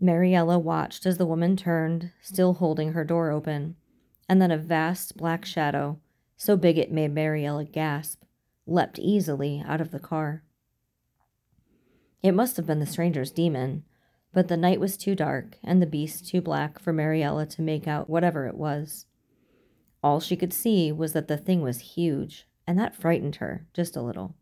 Mariella 0.00 0.60
watched 0.60 1.06
as 1.06 1.18
the 1.18 1.26
woman 1.26 1.56
turned, 1.56 2.12
still 2.22 2.54
holding 2.54 2.92
her 2.92 3.04
door 3.04 3.30
open, 3.30 3.74
and 4.28 4.40
then 4.40 4.50
a 4.50 4.58
vast 4.58 5.16
black 5.16 5.44
shadow, 5.44 5.98
so 6.36 6.56
big 6.56 6.78
it 6.78 6.92
made 6.92 7.14
Mariella 7.14 7.64
gasp, 7.64 8.22
leapt 8.66 8.98
easily 8.98 9.62
out 9.66 9.80
of 9.80 9.90
the 9.90 9.98
car. 9.98 10.44
It 12.22 12.32
must 12.32 12.56
have 12.56 12.66
been 12.66 12.80
the 12.80 12.86
stranger's 12.86 13.30
demon, 13.30 13.84
but 14.32 14.48
the 14.48 14.56
night 14.56 14.80
was 14.80 14.96
too 14.96 15.14
dark 15.14 15.56
and 15.64 15.80
the 15.80 15.86
beast 15.86 16.28
too 16.28 16.40
black 16.40 16.78
for 16.78 16.92
Mariella 16.92 17.46
to 17.46 17.62
make 17.62 17.88
out 17.88 18.10
whatever 18.10 18.46
it 18.46 18.56
was. 18.56 19.06
All 20.02 20.20
she 20.20 20.36
could 20.36 20.52
see 20.52 20.92
was 20.92 21.12
that 21.12 21.28
the 21.28 21.38
thing 21.38 21.62
was 21.62 21.94
huge, 21.96 22.46
and 22.66 22.78
that 22.78 22.94
frightened 22.94 23.36
her 23.36 23.66
just 23.72 23.96
a 23.96 24.02
little. 24.02 24.36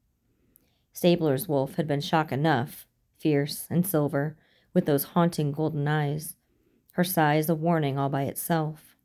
Stabler's 0.93 1.49
wolf 1.49 1.77
had 1.77 1.87
been 1.87 2.01
shock 2.01 2.33
enough, 2.33 2.87
fierce 3.19 3.67
and 3.71 3.87
silver, 3.87 4.37
with 4.75 4.87
those 4.87 5.05
haunting 5.05 5.53
golden 5.53 5.87
eyes, 5.87 6.37
her 6.93 7.05
size 7.05 7.49
a 7.49 7.55
warning 7.55 7.99
all 7.99 8.09
by 8.09 8.25
itself. 8.25 8.96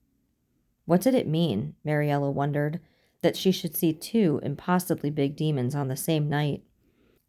What 0.85 1.01
did 1.01 1.13
it 1.13 1.27
mean, 1.27 1.75
Mariella 1.83 2.31
wondered, 2.31 2.79
that 3.21 3.38
she 3.38 3.51
should 3.51 3.75
see 3.75 3.93
two 3.93 4.39
impossibly 4.43 5.09
big 5.09 5.35
demons 5.35 5.75
on 5.75 5.88
the 5.88 5.95
same 5.95 6.27
night? 6.27 6.63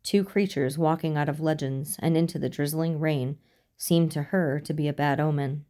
Two 0.03 0.25
creatures 0.25 0.79
walking 0.79 1.17
out 1.17 1.29
of 1.29 1.41
legends 1.41 1.97
and 2.01 2.17
into 2.17 2.39
the 2.39 2.49
drizzling 2.49 2.99
rain 2.99 3.39
seemed 3.77 4.11
to 4.13 4.23
her 4.25 4.59
to 4.61 4.73
be 4.75 4.89
a 4.89 4.93
bad 4.93 5.21
omen. 5.21 5.65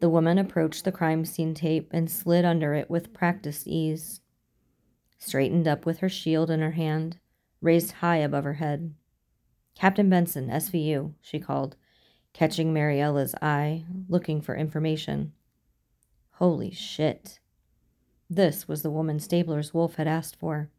The 0.00 0.10
woman 0.10 0.38
approached 0.38 0.84
the 0.84 0.92
crime 0.92 1.24
scene 1.24 1.54
tape 1.54 1.90
and 1.92 2.10
slid 2.10 2.44
under 2.44 2.74
it 2.74 2.90
with 2.90 3.14
practiced 3.14 3.66
ease. 3.66 4.20
Straightened 5.18 5.66
up 5.66 5.86
with 5.86 5.98
her 5.98 6.08
shield 6.08 6.50
in 6.50 6.60
her 6.60 6.72
hand, 6.72 7.18
raised 7.60 7.92
high 7.92 8.18
above 8.18 8.44
her 8.44 8.54
head. 8.54 8.94
Captain 9.74 10.10
Benson, 10.10 10.48
SVU, 10.48 11.14
she 11.20 11.40
called, 11.40 11.76
catching 12.32 12.72
Mariella's 12.72 13.34
eye, 13.40 13.84
looking 14.08 14.40
for 14.40 14.54
information. 14.54 15.32
Holy 16.38 16.72
shit. 16.72 17.38
This 18.28 18.66
was 18.66 18.82
the 18.82 18.90
woman 18.90 19.20
Stabler's 19.20 19.72
wolf 19.72 19.94
had 19.94 20.08
asked 20.08 20.36
for 20.36 20.70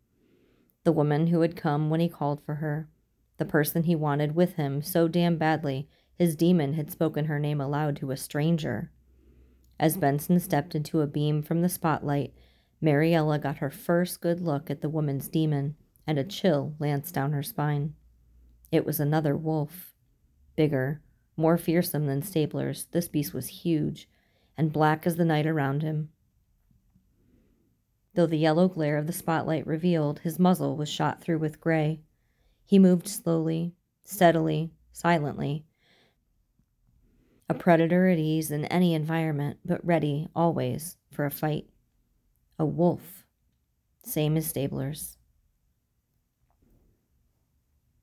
the 0.84 0.92
woman 0.92 1.28
who 1.28 1.42
had 1.42 1.56
come 1.56 1.90
when 1.90 2.00
he 2.00 2.08
called 2.08 2.42
for 2.46 2.56
her, 2.56 2.88
the 3.38 3.46
person 3.46 3.84
he 3.84 3.96
wanted 3.96 4.36
with 4.36 4.54
him 4.54 4.82
so 4.82 5.08
damn 5.08 5.38
badly 5.38 5.90
his 6.18 6.36
demon 6.36 6.74
had 6.74 6.92
spoken 6.92 7.26
her 7.26 7.40
name 7.40 7.60
aloud 7.60 7.96
to 7.98 8.12
a 8.12 8.18
stranger. 8.18 8.92
As 9.80 9.98
Benson 9.98 10.40
stepped 10.40 10.76
into 10.76 11.02
a 11.02 11.08
beam 11.08 11.42
from 11.42 11.62
the 11.62 11.70
spotlight, 11.70 12.34
Mariella 12.80 13.40
got 13.40 13.58
her 13.58 13.72
first 13.72 14.22
good 14.22 14.40
look 14.40 14.70
at 14.70 14.82
the 14.82 14.90
woman's 14.90 15.28
demon, 15.28 15.76
and 16.06 16.20
a 16.20 16.24
chill 16.24 16.76
lanced 16.80 17.16
down 17.16 17.32
her 17.34 17.44
spine. 17.44 17.96
It 18.72 18.86
was 18.86 19.00
another 19.00 19.36
wolf. 19.36 19.96
Bigger, 20.56 21.02
more 21.36 21.58
fearsome 21.58 22.06
than 22.06 22.22
Stabler's, 22.22 22.86
this 22.92 23.08
beast 23.08 23.34
was 23.34 23.48
huge, 23.48 24.08
and 24.58 24.74
black 24.74 25.06
as 25.06 25.16
the 25.16 25.26
night 25.26 25.46
around 25.46 25.82
him, 25.82 26.10
though 28.16 28.26
the 28.26 28.38
yellow 28.38 28.68
glare 28.68 28.98
of 28.98 29.08
the 29.08 29.14
spotlight 29.14 29.68
revealed 29.68 30.20
his 30.20 30.40
muzzle 30.40 30.76
was 30.76 30.90
shot 30.90 31.22
through 31.22 31.38
with 31.38 31.62
gray. 31.62 32.00
He 32.66 32.80
moved 32.80 33.08
slowly, 33.08 33.74
steadily, 34.04 34.72
silently. 34.92 35.66
A 37.48 37.54
predator 37.54 38.08
at 38.08 38.18
ease 38.18 38.50
in 38.50 38.66
any 38.66 38.94
environment, 38.94 39.60
but 39.64 39.86
ready, 39.86 40.28
always, 40.36 40.98
for 41.12 41.26
a 41.26 41.32
fight. 41.32 41.68
A 42.58 42.66
wolf. 42.66 43.26
Same 44.04 44.38
as 44.38 44.48
Stabler's. 44.48 45.18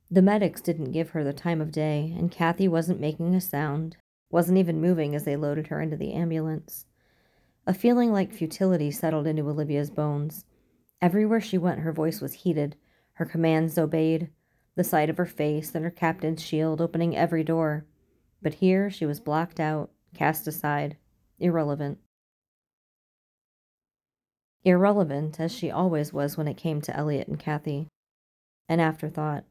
The 0.09 0.21
medics 0.21 0.61
didn't 0.61 0.91
give 0.91 1.09
her 1.09 1.23
the 1.23 1.33
time 1.33 1.59
of 1.59 1.71
day, 1.71 2.13
and 2.15 2.31
Kathy 2.31 2.67
wasn't 2.67 3.01
making 3.01 3.33
a 3.33 3.41
sound, 3.41 3.97
wasn't 4.33 4.57
even 4.57 4.81
moving 4.81 5.13
as 5.13 5.25
they 5.25 5.35
loaded 5.35 5.67
her 5.67 5.79
into 5.79 5.95
the 5.95 6.11
ambulance. 6.11 6.87
A 7.67 7.73
feeling 7.73 8.11
like 8.11 8.33
futility 8.33 8.89
settled 8.89 9.27
into 9.27 9.47
Olivia's 9.47 9.91
bones. 9.91 10.43
Everywhere 10.99 11.39
she 11.39 11.59
went, 11.59 11.81
her 11.81 11.93
voice 11.93 12.19
was 12.19 12.33
heated, 12.33 12.75
her 13.13 13.25
commands 13.25 13.77
obeyed, 13.77 14.31
the 14.75 14.83
sight 14.83 15.07
of 15.11 15.17
her 15.17 15.27
face 15.27 15.75
and 15.75 15.85
her 15.85 15.91
captain's 15.91 16.41
shield 16.41 16.81
opening 16.81 17.15
every 17.15 17.43
door. 17.43 17.85
But 18.41 18.55
here 18.55 18.89
she 18.89 19.05
was 19.05 19.19
blocked 19.19 19.59
out, 19.59 19.91
cast 20.15 20.47
aside, 20.47 20.97
irrelevant. 21.37 21.99
Irrelevant, 24.63 25.39
as 25.39 25.53
she 25.53 25.69
always 25.69 26.11
was 26.11 26.37
when 26.37 26.47
it 26.47 26.57
came 26.57 26.81
to 26.81 26.97
Elliot 26.97 27.27
and 27.27 27.37
Kathy. 27.37 27.87
An 28.67 28.79
afterthought, 28.79 29.43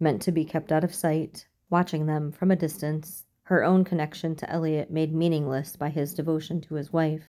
meant 0.00 0.22
to 0.22 0.32
be 0.32 0.46
kept 0.46 0.72
out 0.72 0.82
of 0.82 0.94
sight, 0.94 1.46
watching 1.68 2.06
them 2.06 2.32
from 2.32 2.50
a 2.50 2.56
distance, 2.56 3.23
her 3.44 3.62
own 3.62 3.84
connection 3.84 4.34
to 4.34 4.50
Elliot 4.50 4.90
made 4.90 5.14
meaningless 5.14 5.76
by 5.76 5.90
his 5.90 6.14
devotion 6.14 6.60
to 6.62 6.74
his 6.74 6.92
wife. 6.92 7.28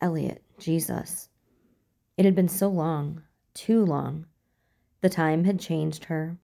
Elliot, 0.00 0.42
Jesus. 0.58 1.28
It 2.16 2.24
had 2.24 2.34
been 2.34 2.48
so 2.48 2.68
long, 2.68 3.22
too 3.54 3.84
long. 3.84 4.26
The 5.00 5.08
time 5.08 5.44
had 5.44 5.58
changed 5.58 6.04
her. 6.04 6.36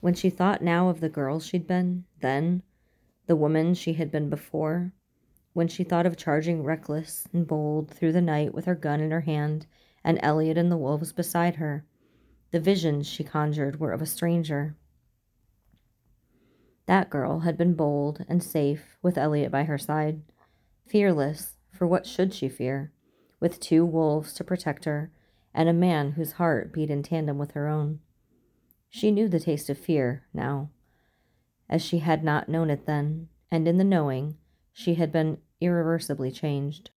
When 0.00 0.14
she 0.14 0.30
thought 0.30 0.62
now 0.62 0.88
of 0.88 1.00
the 1.00 1.08
girl 1.08 1.38
she'd 1.38 1.66
been 1.66 2.04
then, 2.20 2.62
the 3.26 3.36
woman 3.36 3.74
she 3.74 3.92
had 3.92 4.10
been 4.10 4.30
before, 4.30 4.92
when 5.52 5.68
she 5.68 5.84
thought 5.84 6.06
of 6.06 6.16
charging 6.16 6.62
reckless 6.62 7.28
and 7.32 7.46
bold 7.46 7.90
through 7.90 8.12
the 8.12 8.22
night 8.22 8.54
with 8.54 8.64
her 8.64 8.74
gun 8.74 9.00
in 9.00 9.10
her 9.10 9.20
hand 9.20 9.66
and 10.02 10.18
Elliot 10.22 10.56
and 10.56 10.72
the 10.72 10.76
wolves 10.78 11.12
beside 11.12 11.56
her, 11.56 11.84
the 12.52 12.60
visions 12.60 13.06
she 13.06 13.22
conjured 13.22 13.78
were 13.78 13.92
of 13.92 14.02
a 14.02 14.06
stranger. 14.06 14.76
That 16.86 17.10
girl 17.10 17.40
had 17.40 17.56
been 17.56 17.74
bold 17.74 18.24
and 18.28 18.42
safe 18.42 18.96
with 19.02 19.16
Elliot 19.16 19.52
by 19.52 19.64
her 19.64 19.78
side, 19.78 20.22
fearless 20.86 21.56
for 21.70 21.86
what 21.86 22.06
should 22.06 22.34
she 22.34 22.48
fear, 22.48 22.92
with 23.40 23.60
two 23.60 23.84
wolves 23.84 24.32
to 24.34 24.44
protect 24.44 24.84
her 24.84 25.12
and 25.54 25.68
a 25.68 25.72
man 25.72 26.12
whose 26.12 26.32
heart 26.32 26.72
beat 26.72 26.90
in 26.90 27.02
tandem 27.02 27.38
with 27.38 27.52
her 27.52 27.68
own? 27.68 28.00
She 28.88 29.10
knew 29.10 29.28
the 29.28 29.40
taste 29.40 29.70
of 29.70 29.78
fear 29.78 30.24
now, 30.34 30.70
as 31.68 31.82
she 31.82 32.00
had 32.00 32.22
not 32.22 32.48
known 32.48 32.68
it 32.68 32.84
then, 32.84 33.28
and 33.50 33.66
in 33.66 33.78
the 33.78 33.84
knowing, 33.84 34.36
she 34.72 34.94
had 34.94 35.10
been 35.10 35.38
irreversibly 35.60 36.30
changed. 36.30 36.90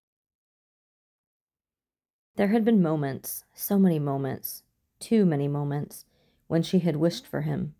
There 2.36 2.48
had 2.48 2.64
been 2.64 2.82
moments, 2.82 3.44
so 3.54 3.78
many 3.78 3.98
moments, 3.98 4.62
too 5.00 5.24
many 5.24 5.48
moments, 5.48 6.04
when 6.48 6.62
she 6.62 6.80
had 6.80 6.96
wished 6.96 7.26
for 7.26 7.42
him, 7.42 7.74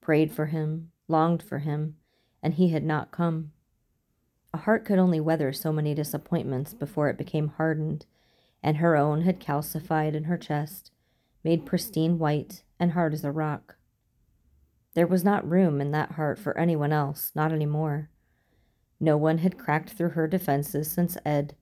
prayed 0.00 0.32
for 0.32 0.46
him, 0.46 0.90
longed 1.08 1.42
for 1.42 1.58
him, 1.58 1.96
and 2.42 2.54
he 2.54 2.68
had 2.68 2.84
not 2.84 3.10
come. 3.10 3.52
A 4.54 4.58
heart 4.58 4.84
could 4.84 4.98
only 4.98 5.20
weather 5.20 5.52
so 5.52 5.72
many 5.72 5.94
disappointments 5.94 6.74
before 6.74 7.08
it 7.08 7.18
became 7.18 7.48
hardened, 7.48 8.06
and 8.62 8.78
her 8.78 8.96
own 8.96 9.22
had 9.22 9.40
calcified 9.40 10.14
in 10.14 10.24
her 10.24 10.38
chest, 10.38 10.90
made 11.44 11.66
pristine 11.66 12.18
white 12.18 12.62
and 12.78 12.92
hard 12.92 13.14
as 13.14 13.24
a 13.24 13.32
rock. 13.32 13.76
There 14.94 15.06
was 15.06 15.24
not 15.24 15.48
room 15.48 15.80
in 15.80 15.90
that 15.92 16.12
heart 16.12 16.38
for 16.38 16.56
anyone 16.58 16.92
else, 16.92 17.30
not 17.34 17.52
any 17.52 17.66
more. 17.66 18.10
No 19.00 19.16
one 19.16 19.38
had 19.38 19.58
cracked 19.58 19.90
through 19.90 20.10
her 20.10 20.26
defenses 20.26 20.90
since 20.90 21.16
Ed, 21.24 21.54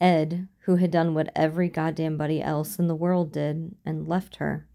Ed, 0.00 0.48
who 0.60 0.76
had 0.76 0.90
done 0.90 1.14
what 1.14 1.32
every 1.34 1.68
goddamn 1.68 2.16
buddy 2.16 2.40
else 2.40 2.78
in 2.78 2.86
the 2.86 2.94
world 2.94 3.32
did 3.32 3.74
and 3.84 4.06
left 4.06 4.36
her. 4.36 4.68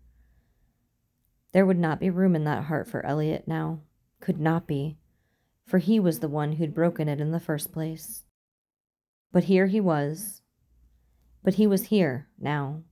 There 1.53 1.65
would 1.65 1.79
not 1.79 1.99
be 1.99 2.09
room 2.09 2.35
in 2.35 2.43
that 2.43 2.65
heart 2.65 2.87
for 2.87 3.05
Elliot 3.05 3.47
now. 3.47 3.79
Could 4.23 4.39
not 4.39 4.67
be, 4.67 4.95
for 5.65 5.79
he 5.79 5.99
was 5.99 6.19
the 6.19 6.29
one 6.29 6.53
who'd 6.53 6.73
broken 6.73 7.09
it 7.09 7.19
in 7.19 7.31
the 7.31 7.41
first 7.41 7.73
place. 7.73 8.23
But 9.33 9.43
here 9.43 9.67
he 9.67 9.81
was. 9.81 10.41
But 11.43 11.55
he 11.55 11.67
was 11.67 11.87
here 11.87 12.29
now, 12.39 12.83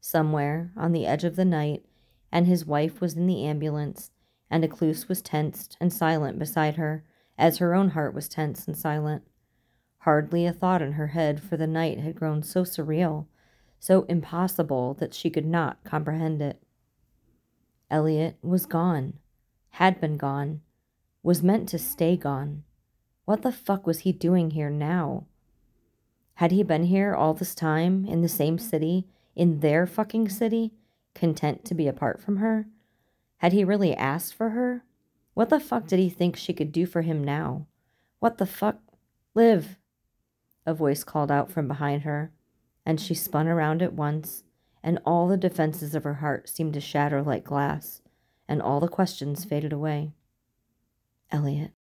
somewhere 0.00 0.72
on 0.78 0.92
the 0.92 1.04
edge 1.04 1.24
of 1.24 1.36
the 1.36 1.44
night, 1.44 1.84
and 2.32 2.46
his 2.46 2.64
wife 2.64 3.02
was 3.02 3.18
in 3.18 3.26
the 3.26 3.44
ambulance, 3.44 4.12
and 4.50 4.64
Ecluse 4.64 5.10
was 5.10 5.20
tensed 5.20 5.76
and 5.78 5.92
silent 5.92 6.38
beside 6.38 6.76
her, 6.76 7.04
as 7.36 7.58
her 7.58 7.74
own 7.74 7.90
heart 7.90 8.14
was 8.14 8.26
tense 8.26 8.66
and 8.66 8.74
silent. 8.74 9.24
Hardly 9.98 10.46
a 10.46 10.54
thought 10.54 10.80
in 10.80 10.92
her 10.92 11.08
head, 11.08 11.42
for 11.42 11.58
the 11.58 11.66
night 11.66 12.00
had 12.00 12.16
grown 12.16 12.42
so 12.42 12.62
surreal, 12.62 13.26
so 13.78 14.04
impossible 14.04 14.94
that 14.94 15.12
she 15.12 15.28
could 15.28 15.44
not 15.44 15.84
comprehend 15.84 16.40
it. 16.40 16.62
Elliot 17.90 18.38
was 18.40 18.64
gone, 18.64 19.18
had 19.72 20.00
been 20.00 20.16
gone, 20.16 20.62
was 21.28 21.42
meant 21.42 21.68
to 21.68 21.78
stay 21.78 22.16
gone. 22.16 22.62
What 23.26 23.42
the 23.42 23.52
fuck 23.52 23.86
was 23.86 23.98
he 23.98 24.12
doing 24.12 24.52
here 24.52 24.70
now? 24.70 25.26
Had 26.36 26.52
he 26.52 26.62
been 26.62 26.84
here 26.84 27.14
all 27.14 27.34
this 27.34 27.54
time, 27.54 28.06
in 28.06 28.22
the 28.22 28.30
same 28.30 28.56
city, 28.56 29.06
in 29.36 29.60
their 29.60 29.86
fucking 29.86 30.30
city, 30.30 30.72
content 31.14 31.66
to 31.66 31.74
be 31.74 31.86
apart 31.86 32.18
from 32.18 32.38
her? 32.38 32.66
Had 33.36 33.52
he 33.52 33.62
really 33.62 33.94
asked 33.94 34.34
for 34.34 34.48
her? 34.50 34.84
What 35.34 35.50
the 35.50 35.60
fuck 35.60 35.86
did 35.86 35.98
he 35.98 36.08
think 36.08 36.34
she 36.34 36.54
could 36.54 36.72
do 36.72 36.86
for 36.86 37.02
him 37.02 37.22
now? 37.22 37.66
What 38.20 38.38
the 38.38 38.46
fuck? 38.46 38.78
Liv! 39.34 39.76
A 40.64 40.72
voice 40.72 41.04
called 41.04 41.30
out 41.30 41.50
from 41.50 41.68
behind 41.68 42.04
her, 42.04 42.32
and 42.86 42.98
she 42.98 43.12
spun 43.12 43.46
around 43.46 43.82
at 43.82 43.92
once, 43.92 44.44
and 44.82 44.98
all 45.04 45.28
the 45.28 45.36
defenses 45.36 45.94
of 45.94 46.04
her 46.04 46.14
heart 46.14 46.48
seemed 46.48 46.72
to 46.72 46.80
shatter 46.80 47.20
like 47.20 47.44
glass, 47.44 48.00
and 48.48 48.62
all 48.62 48.80
the 48.80 48.88
questions 48.88 49.44
faded 49.44 49.74
away. 49.74 50.14
Elliot. 51.30 51.72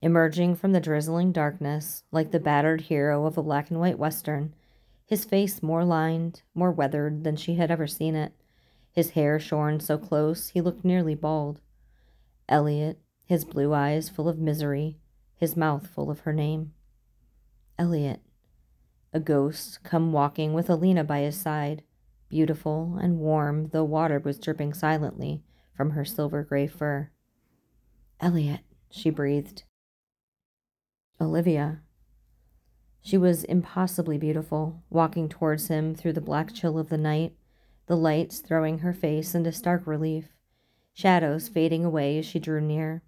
Emerging 0.00 0.54
from 0.54 0.72
the 0.72 0.80
drizzling 0.80 1.32
darkness, 1.32 2.04
like 2.12 2.30
the 2.30 2.38
battered 2.38 2.82
hero 2.82 3.26
of 3.26 3.36
a 3.36 3.42
black 3.42 3.70
and 3.70 3.80
white 3.80 3.98
western, 3.98 4.54
his 5.04 5.24
face 5.24 5.62
more 5.62 5.84
lined, 5.84 6.42
more 6.54 6.70
weathered 6.70 7.24
than 7.24 7.34
she 7.34 7.56
had 7.56 7.72
ever 7.72 7.88
seen 7.88 8.14
it, 8.14 8.32
his 8.92 9.10
hair 9.10 9.40
shorn 9.40 9.80
so 9.80 9.98
close 9.98 10.50
he 10.50 10.60
looked 10.60 10.84
nearly 10.84 11.16
bald. 11.16 11.60
Elliot, 12.48 13.00
his 13.24 13.44
blue 13.44 13.74
eyes 13.74 14.08
full 14.08 14.28
of 14.28 14.38
misery, 14.38 14.98
his 15.34 15.56
mouth 15.56 15.88
full 15.88 16.10
of 16.10 16.20
her 16.20 16.32
name. 16.32 16.72
Elliot, 17.78 18.20
a 19.12 19.18
ghost 19.18 19.82
come 19.82 20.12
walking 20.12 20.54
with 20.54 20.70
Alina 20.70 21.02
by 21.02 21.20
his 21.20 21.36
side, 21.36 21.82
beautiful 22.28 22.96
and 23.00 23.18
warm, 23.18 23.70
though 23.72 23.82
water 23.82 24.20
was 24.20 24.38
dripping 24.38 24.72
silently 24.72 25.42
from 25.76 25.90
her 25.90 26.04
silver 26.04 26.44
gray 26.44 26.68
fur. 26.68 27.10
Elliot, 28.24 28.60
she 28.88 29.10
breathed. 29.10 29.64
Olivia. 31.20 31.82
She 33.02 33.18
was 33.18 33.44
impossibly 33.44 34.16
beautiful, 34.16 34.82
walking 34.88 35.28
towards 35.28 35.68
him 35.68 35.94
through 35.94 36.14
the 36.14 36.22
black 36.22 36.54
chill 36.54 36.78
of 36.78 36.88
the 36.88 36.96
night, 36.96 37.34
the 37.86 37.98
lights 37.98 38.38
throwing 38.38 38.78
her 38.78 38.94
face 38.94 39.34
into 39.34 39.52
stark 39.52 39.86
relief, 39.86 40.28
shadows 40.94 41.48
fading 41.48 41.84
away 41.84 42.18
as 42.18 42.24
she 42.24 42.38
drew 42.38 42.62
near. 42.62 43.02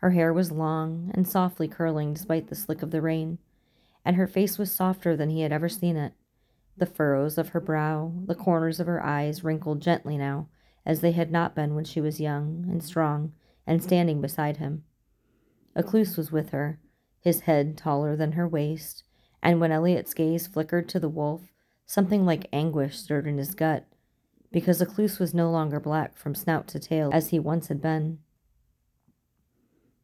Her 0.00 0.10
hair 0.10 0.34
was 0.34 0.52
long 0.52 1.10
and 1.14 1.26
softly 1.26 1.66
curling 1.66 2.12
despite 2.12 2.48
the 2.48 2.54
slick 2.54 2.82
of 2.82 2.90
the 2.90 3.00
rain, 3.00 3.38
and 4.04 4.16
her 4.16 4.26
face 4.26 4.58
was 4.58 4.70
softer 4.70 5.16
than 5.16 5.30
he 5.30 5.40
had 5.40 5.50
ever 5.50 5.70
seen 5.70 5.96
it. 5.96 6.12
The 6.76 6.84
furrows 6.84 7.38
of 7.38 7.48
her 7.48 7.60
brow, 7.60 8.12
the 8.26 8.34
corners 8.34 8.80
of 8.80 8.86
her 8.86 9.02
eyes 9.02 9.42
wrinkled 9.42 9.80
gently 9.80 10.18
now, 10.18 10.48
as 10.84 11.00
they 11.00 11.12
had 11.12 11.32
not 11.32 11.54
been 11.54 11.74
when 11.74 11.86
she 11.86 12.02
was 12.02 12.20
young 12.20 12.66
and 12.68 12.84
strong 12.84 13.32
and 13.70 13.82
standing 13.82 14.20
beside 14.20 14.58
him. 14.58 14.84
Ecluse 15.74 16.18
was 16.18 16.30
with 16.30 16.50
her, 16.50 16.78
his 17.20 17.40
head 17.40 17.78
taller 17.78 18.16
than 18.16 18.32
her 18.32 18.46
waist, 18.46 19.04
and 19.42 19.60
when 19.60 19.72
Elliot's 19.72 20.12
gaze 20.12 20.46
flickered 20.46 20.90
to 20.90 21.00
the 21.00 21.08
wolf, 21.08 21.50
Something 21.90 22.24
like 22.24 22.46
anguish 22.52 22.96
stirred 22.96 23.26
in 23.26 23.36
his 23.36 23.56
gut, 23.56 23.84
because 24.52 24.80
Ecluse 24.80 25.18
was 25.18 25.34
no 25.34 25.50
longer 25.50 25.80
black 25.80 26.16
from 26.16 26.36
snout 26.36 26.68
to 26.68 26.78
tail 26.78 27.10
as 27.12 27.30
he 27.30 27.40
once 27.40 27.66
had 27.66 27.82
been. 27.82 28.20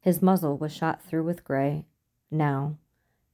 His 0.01 0.21
muzzle 0.21 0.59
was 0.59 0.75
shot 0.75 1.01
through 1.01 1.23
with 1.23 1.45
gray, 1.45 1.87
now, 2.29 2.79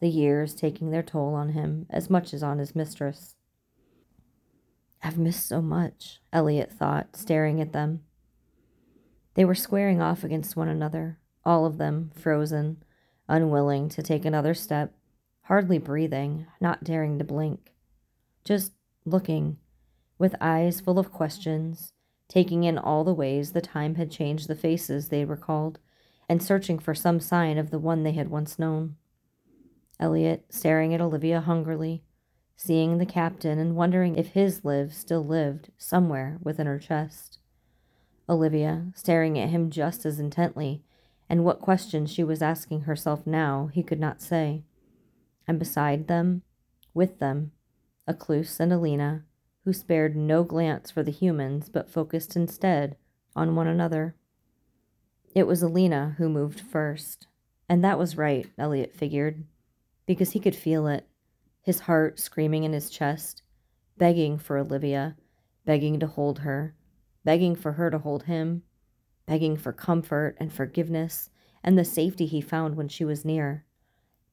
the 0.01 0.11
years 0.11 0.55
taking 0.55 0.91
their 0.91 1.03
toll 1.03 1.33
on 1.33 1.53
him 1.53 1.87
as 1.89 2.11
much 2.11 2.35
as 2.35 2.43
on 2.43 2.59
his 2.59 2.77
mistress. 2.77 3.37
I've 5.03 5.17
missed 5.17 5.49
so 5.49 5.63
much, 5.63 6.21
Elliot 6.31 6.71
thought, 6.71 7.17
staring 7.17 7.59
at 7.59 7.73
them. 7.73 8.03
They 9.35 9.45
were 9.45 9.55
squaring 9.55 10.01
off 10.01 10.25
against 10.25 10.57
one 10.57 10.69
another, 10.69 11.19
all 11.45 11.67
of 11.67 11.79
them 11.79 12.11
frozen, 12.15 12.83
unwilling 13.29 13.89
to 13.91 14.03
take 14.03 14.25
another 14.25 14.55
step, 14.55 14.95
hardly 15.43 15.79
breathing, 15.79 16.47
not 16.61 16.85
daring 16.85 17.19
to 17.19 17.25
blink 17.25 17.73
just 18.45 18.73
looking, 19.05 19.59
with 20.19 20.35
eyes 20.41 20.81
full 20.81 20.99
of 20.99 21.13
questions, 21.13 21.93
taking 22.29 22.65
in 22.65 22.79
all 22.79 23.05
the 23.05 23.15
ways 23.15 23.53
the 23.53 23.61
time 23.61 23.97
had 23.97 24.11
changed 24.11 24.49
the 24.49 24.55
faces 24.55 25.09
they 25.09 25.25
recalled, 25.25 25.79
and 26.29 26.43
searching 26.43 26.79
for 26.79 26.95
some 26.95 27.21
sign 27.21 27.59
of 27.59 27.71
the 27.71 27.79
one 27.79 28.03
they 28.03 28.13
had 28.13 28.31
once 28.31 28.59
known. 28.59 28.97
Elliot 30.01 30.47
staring 30.49 30.95
at 30.95 31.01
Olivia 31.01 31.41
hungrily, 31.41 32.03
seeing 32.57 32.99
the 32.99 33.07
captain 33.07 33.59
and 33.59 33.77
wondering 33.77 34.17
if 34.17 34.29
his 34.29 34.65
Liv 34.65 34.95
still 34.95 35.25
lived 35.25 35.71
somewhere 35.77 36.39
within 36.43 36.67
her 36.67 36.79
chest. 36.79 37.39
Olivia 38.29 38.87
staring 38.95 39.39
at 39.39 39.51
him 39.51 39.71
just 39.71 40.07
as 40.07 40.19
intently, 40.19 40.83
and 41.29 41.45
what 41.45 41.61
questions 41.61 42.11
she 42.11 42.23
was 42.23 42.43
asking 42.43 42.83
herself 42.83 43.27
now 43.27 43.71
he 43.73 43.83
could 43.83 44.01
not 44.01 44.21
say. 44.21 44.63
And 45.47 45.59
beside 45.59 46.07
them, 46.07 46.43
with 46.95 47.19
them, 47.19 47.53
Ecluse 48.07 48.61
and 48.61 48.73
Alina, 48.73 49.25
who 49.65 49.73
spared 49.73 50.17
no 50.17 50.45
glance 50.45 50.91
for 50.91 51.03
the 51.03 51.13
humans 51.13 51.69
but 51.69 51.91
focused 51.91 52.37
instead 52.37 52.97
on 53.35 53.55
one 53.55 53.67
another. 53.67 54.15
It 55.35 55.47
was 55.47 55.63
Alina 55.63 56.17
who 56.19 56.29
moved 56.29 56.61
first, 56.61 57.27
and 57.69 57.83
that 57.85 57.99
was 57.99 58.17
right, 58.17 58.47
Elliot 58.59 58.95
figured, 58.95 59.45
because 60.07 60.33
he 60.33 60.41
could 60.41 60.57
feel 60.57 60.87
it, 60.87 61.07
his 61.63 61.81
heart 61.81 62.19
screaming 62.19 62.65
in 62.65 62.73
his 62.73 62.91
chest, 62.91 63.43
begging 63.97 64.37
for 64.37 64.59
Olivia, 64.59 65.17
begging 65.65 66.01
to 66.01 66.07
hold 66.07 66.41
her, 66.41 66.75
begging 67.25 67.55
for 67.55 67.73
her 67.73 67.91
to 67.91 67.99
hold 67.99 68.25
him, 68.25 68.63
begging 69.27 69.57
for 69.57 69.73
comfort 69.73 70.37
and 70.39 70.53
forgiveness 70.53 71.31
and 71.63 71.79
the 71.79 71.85
safety 71.85 72.27
he 72.27 72.41
found 72.41 72.77
when 72.77 72.89
she 72.89 73.05
was 73.05 73.25
near, 73.25 73.65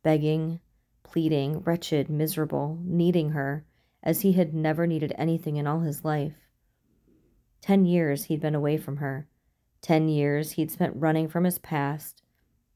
begging, 0.03 0.59
pleading, 1.03 1.59
wretched, 1.61 2.09
miserable, 2.09 2.79
needing 2.83 3.31
her 3.31 3.65
as 4.01 4.21
he 4.21 4.33
had 4.33 4.53
never 4.53 4.87
needed 4.87 5.13
anything 5.17 5.57
in 5.57 5.67
all 5.67 5.81
his 5.81 6.03
life. 6.03 6.47
Ten 7.61 7.85
years 7.85 8.25
he'd 8.25 8.41
been 8.41 8.55
away 8.55 8.77
from 8.77 8.97
her. 8.97 9.27
Ten 9.81 10.07
years 10.07 10.51
he'd 10.51 10.71
spent 10.71 10.95
running 10.95 11.27
from 11.27 11.43
his 11.43 11.59
past. 11.59 12.23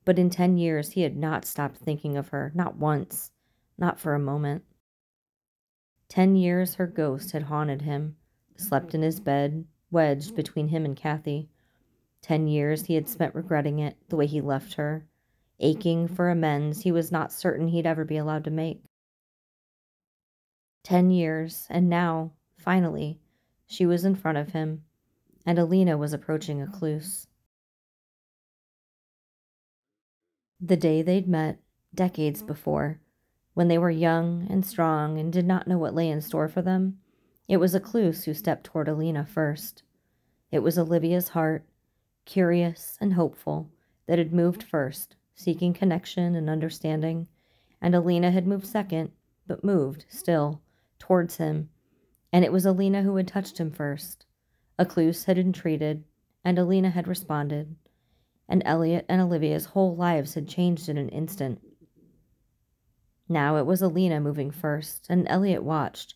But 0.05 0.19
in 0.19 0.29
ten 0.29 0.57
years 0.57 0.91
he 0.91 1.01
had 1.01 1.15
not 1.15 1.45
stopped 1.45 1.77
thinking 1.77 2.17
of 2.17 2.29
her, 2.29 2.51
not 2.53 2.75
once, 2.75 3.31
not 3.77 3.99
for 3.99 4.13
a 4.13 4.19
moment. 4.19 4.63
Ten 6.09 6.35
years 6.35 6.75
her 6.75 6.87
ghost 6.87 7.31
had 7.31 7.43
haunted 7.43 7.83
him, 7.83 8.17
slept 8.57 8.93
in 8.93 9.01
his 9.01 9.19
bed, 9.19 9.65
wedged 9.93 10.31
oh. 10.33 10.35
between 10.35 10.67
him 10.67 10.83
and 10.83 10.97
Kathy. 10.97 11.47
Ten 12.21 12.47
years 12.47 12.85
he 12.85 12.95
had 12.95 13.07
spent 13.07 13.35
regretting 13.35 13.79
it, 13.79 13.95
the 14.09 14.15
way 14.15 14.25
he 14.25 14.41
left 14.41 14.73
her, 14.73 15.05
aching 15.59 16.07
for 16.07 16.29
amends 16.29 16.81
he 16.81 16.91
was 16.91 17.11
not 17.11 17.31
certain 17.31 17.67
he'd 17.69 17.85
ever 17.85 18.03
be 18.03 18.17
allowed 18.17 18.43
to 18.45 18.51
make. 18.51 18.83
Ten 20.83 21.11
years, 21.11 21.67
and 21.69 21.89
now, 21.89 22.31
finally, 22.57 23.19
she 23.65 23.85
was 23.85 24.03
in 24.03 24.15
front 24.15 24.37
of 24.37 24.49
him, 24.49 24.83
and 25.45 25.57
Alina 25.57 25.97
was 25.97 26.11
approaching 26.11 26.61
a 26.61 26.65
Ecluse. 26.65 27.27
The 30.59 30.77
day 30.77 31.01
they'd 31.01 31.27
met, 31.27 31.59
decades 31.93 32.41
mm. 32.41 32.47
before, 32.47 32.99
when 33.53 33.67
they 33.67 33.77
were 33.77 33.91
young 33.91 34.47
and 34.49 34.65
strong 34.65 35.19
and 35.19 35.31
did 35.31 35.45
not 35.45 35.67
know 35.67 35.77
what 35.77 35.93
lay 35.93 36.09
in 36.09 36.21
store 36.21 36.47
for 36.47 36.61
them, 36.61 36.99
it 37.47 37.57
was 37.57 37.75
Ecluse 37.75 38.23
who 38.23 38.33
stepped 38.33 38.63
toward 38.63 38.87
Alina 38.87 39.25
first. 39.25 39.83
It 40.51 40.59
was 40.59 40.77
Olivia's 40.77 41.29
heart, 41.29 41.65
curious 42.25 42.97
and 43.01 43.13
hopeful, 43.13 43.69
that 44.05 44.17
had 44.17 44.33
moved 44.33 44.63
first, 44.63 45.15
seeking 45.35 45.73
connection 45.73 46.35
and 46.35 46.49
understanding, 46.49 47.27
and 47.81 47.93
Alina 47.93 48.31
had 48.31 48.47
moved 48.47 48.65
second, 48.65 49.11
but 49.45 49.63
moved 49.63 50.05
still, 50.09 50.61
towards 50.99 51.37
him, 51.37 51.69
and 52.31 52.45
it 52.45 52.51
was 52.51 52.65
Alina 52.65 53.01
who 53.01 53.15
had 53.17 53.27
touched 53.27 53.57
him 53.57 53.71
first. 53.71 54.25
Ecluse 54.79 55.25
had 55.25 55.37
entreated, 55.37 56.03
and 56.43 56.57
Alina 56.57 56.89
had 56.89 57.07
responded, 57.07 57.75
and 58.47 58.61
Elliot 58.65 59.05
and 59.09 59.21
Olivia's 59.21 59.65
whole 59.65 59.95
lives 59.95 60.33
had 60.33 60.47
changed 60.47 60.87
in 60.89 60.97
an 60.97 61.09
instant. 61.09 61.61
Now 63.27 63.57
it 63.57 63.65
was 63.65 63.81
Alina 63.81 64.19
moving 64.19 64.51
first, 64.51 65.07
and 65.09 65.27
Elliot 65.27 65.63
watched, 65.63 66.15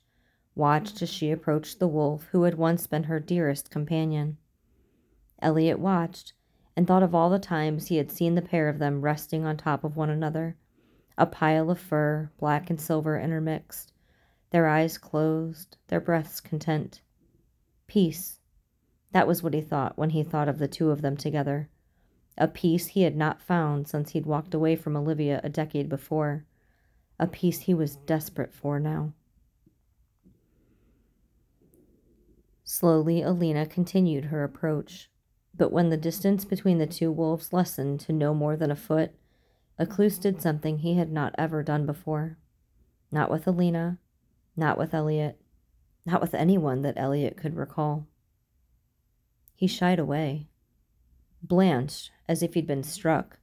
watched 0.58 1.02
as 1.02 1.10
she 1.10 1.32
approached 1.32 1.80
the 1.80 1.88
wolf 1.88 2.28
who 2.32 2.44
had 2.44 2.56
once 2.56 2.88
been 2.88 3.04
her 3.04 3.20
dearest 3.20 3.70
companion. 3.70 4.38
Elliot 5.42 5.80
watched 5.80 6.34
and 6.76 6.88
thought 6.88 7.04
of 7.04 7.16
all 7.16 7.30
the 7.30 7.40
times 7.40 7.88
he 7.88 7.98
had 7.98 8.12
seen 8.12 8.36
the 8.36 8.42
pair 8.42 8.68
of 8.68 8.80
them 8.80 9.02
resting 9.02 9.46
on 9.46 9.56
top 9.56 9.84
of 9.84 9.96
one 9.96 10.10
another, 10.10 10.56
a 11.18 11.26
pile 11.26 11.70
of 11.70 11.80
fur, 11.80 12.32
black 12.38 12.70
and 12.70 12.82
silver 12.82 13.20
intermixed, 13.20 13.94
their 14.52 14.68
eyes 14.68 14.98
closed, 14.98 15.78
their 15.88 16.02
breaths 16.02 16.40
content. 16.40 17.02
Peace. 17.88 18.40
That 19.12 19.28
was 19.28 19.42
what 19.42 19.54
he 19.54 19.62
thought 19.62 19.98
when 19.98 20.12
he 20.12 20.24
thought 20.24 20.50
of 20.50 20.60
the 20.60 20.68
two 20.68 20.92
of 20.92 21.02
them 21.02 21.18
together. 21.18 21.70
A 22.38 22.48
peace 22.48 22.88
he 22.88 23.02
had 23.04 23.16
not 23.16 23.42
found 23.42 23.88
since 23.88 24.12
he'd 24.12 24.26
walked 24.26 24.54
away 24.54 24.76
from 24.76 24.96
Olivia 24.96 25.42
a 25.44 25.50
decade 25.50 25.90
before 25.90 26.46
a 27.20 27.26
peace 27.28 27.62
he 27.62 27.74
was 27.74 27.96
desperate 27.96 28.54
for 28.54 28.80
now. 28.80 29.14
Slowly, 32.70 33.22
Alina 33.22 33.66
continued 33.66 34.26
her 34.26 34.44
approach, 34.44 35.10
but 35.56 35.72
when 35.72 35.88
the 35.88 35.96
distance 35.96 36.44
between 36.44 36.80
the 36.80 36.86
two 36.86 37.10
wolves 37.10 37.54
lessened 37.54 38.02
to 38.02 38.12
no 38.12 38.34
more 38.34 38.58
than 38.58 38.70
a 38.70 38.76
foot, 38.76 39.14
Ecluse 39.80 40.20
did 40.20 40.42
something 40.42 40.80
he 40.80 40.96
had 40.96 41.10
not 41.10 41.34
ever 41.38 41.64
done 41.64 41.86
before. 41.86 42.38
Not 43.10 43.32
with 43.32 43.48
Alina, 43.48 44.00
not 44.58 44.78
with 44.78 44.94
Elliot, 44.94 45.40
not 46.06 46.20
with 46.20 46.34
anyone 46.34 46.82
that 46.82 46.98
Elliot 46.98 47.38
could 47.38 47.56
recall. 47.56 48.06
He 49.56 49.66
shied 49.66 49.98
away, 49.98 50.50
blanched 51.42 52.12
as 52.28 52.44
if 52.44 52.54
he'd 52.54 52.68
been 52.68 52.84
struck, 52.84 53.40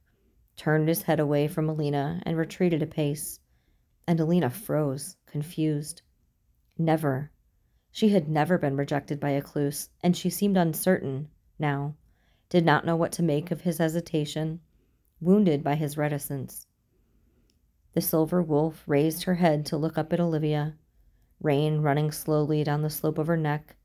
turned 0.55 0.87
his 0.87 1.01
head 1.01 1.19
away 1.19 1.47
from 1.47 1.67
Alina 1.67 2.21
and 2.27 2.37
retreated 2.37 2.83
a 2.83 2.87
pace, 2.87 3.39
and 4.05 4.19
Alina 4.19 4.51
froze, 4.51 5.15
confused. 5.25 6.03
Never. 6.77 7.31
She 7.95 8.09
had 8.09 8.27
never 8.27 8.57
been 8.57 8.75
rejected 8.75 9.21
by 9.21 9.29
Ecluse, 9.29 9.87
and 10.03 10.17
she 10.17 10.29
seemed 10.29 10.57
uncertain 10.57 11.29
now, 11.57 11.95
did 12.49 12.65
not 12.65 12.85
know 12.85 12.97
what 12.97 13.13
to 13.13 13.23
make 13.23 13.51
of 13.51 13.61
his 13.61 13.77
hesitation, 13.77 14.59
wounded 15.21 15.63
by 15.63 15.75
his 15.75 15.97
reticence. 15.97 16.67
The 17.93 18.01
silver 18.01 18.43
wolf 18.43 18.83
raised 18.85 19.23
her 19.23 19.35
head 19.35 19.65
to 19.67 19.77
look 19.77 19.97
up 19.97 20.11
at 20.11 20.19
Olivia, 20.19 20.75
rain 21.39 21.79
running 21.79 22.11
slowly 22.11 22.65
down 22.65 22.81
the 22.81 22.89
slope 22.89 23.17
of 23.17 23.27
her 23.27 23.37
neck, 23.37 23.77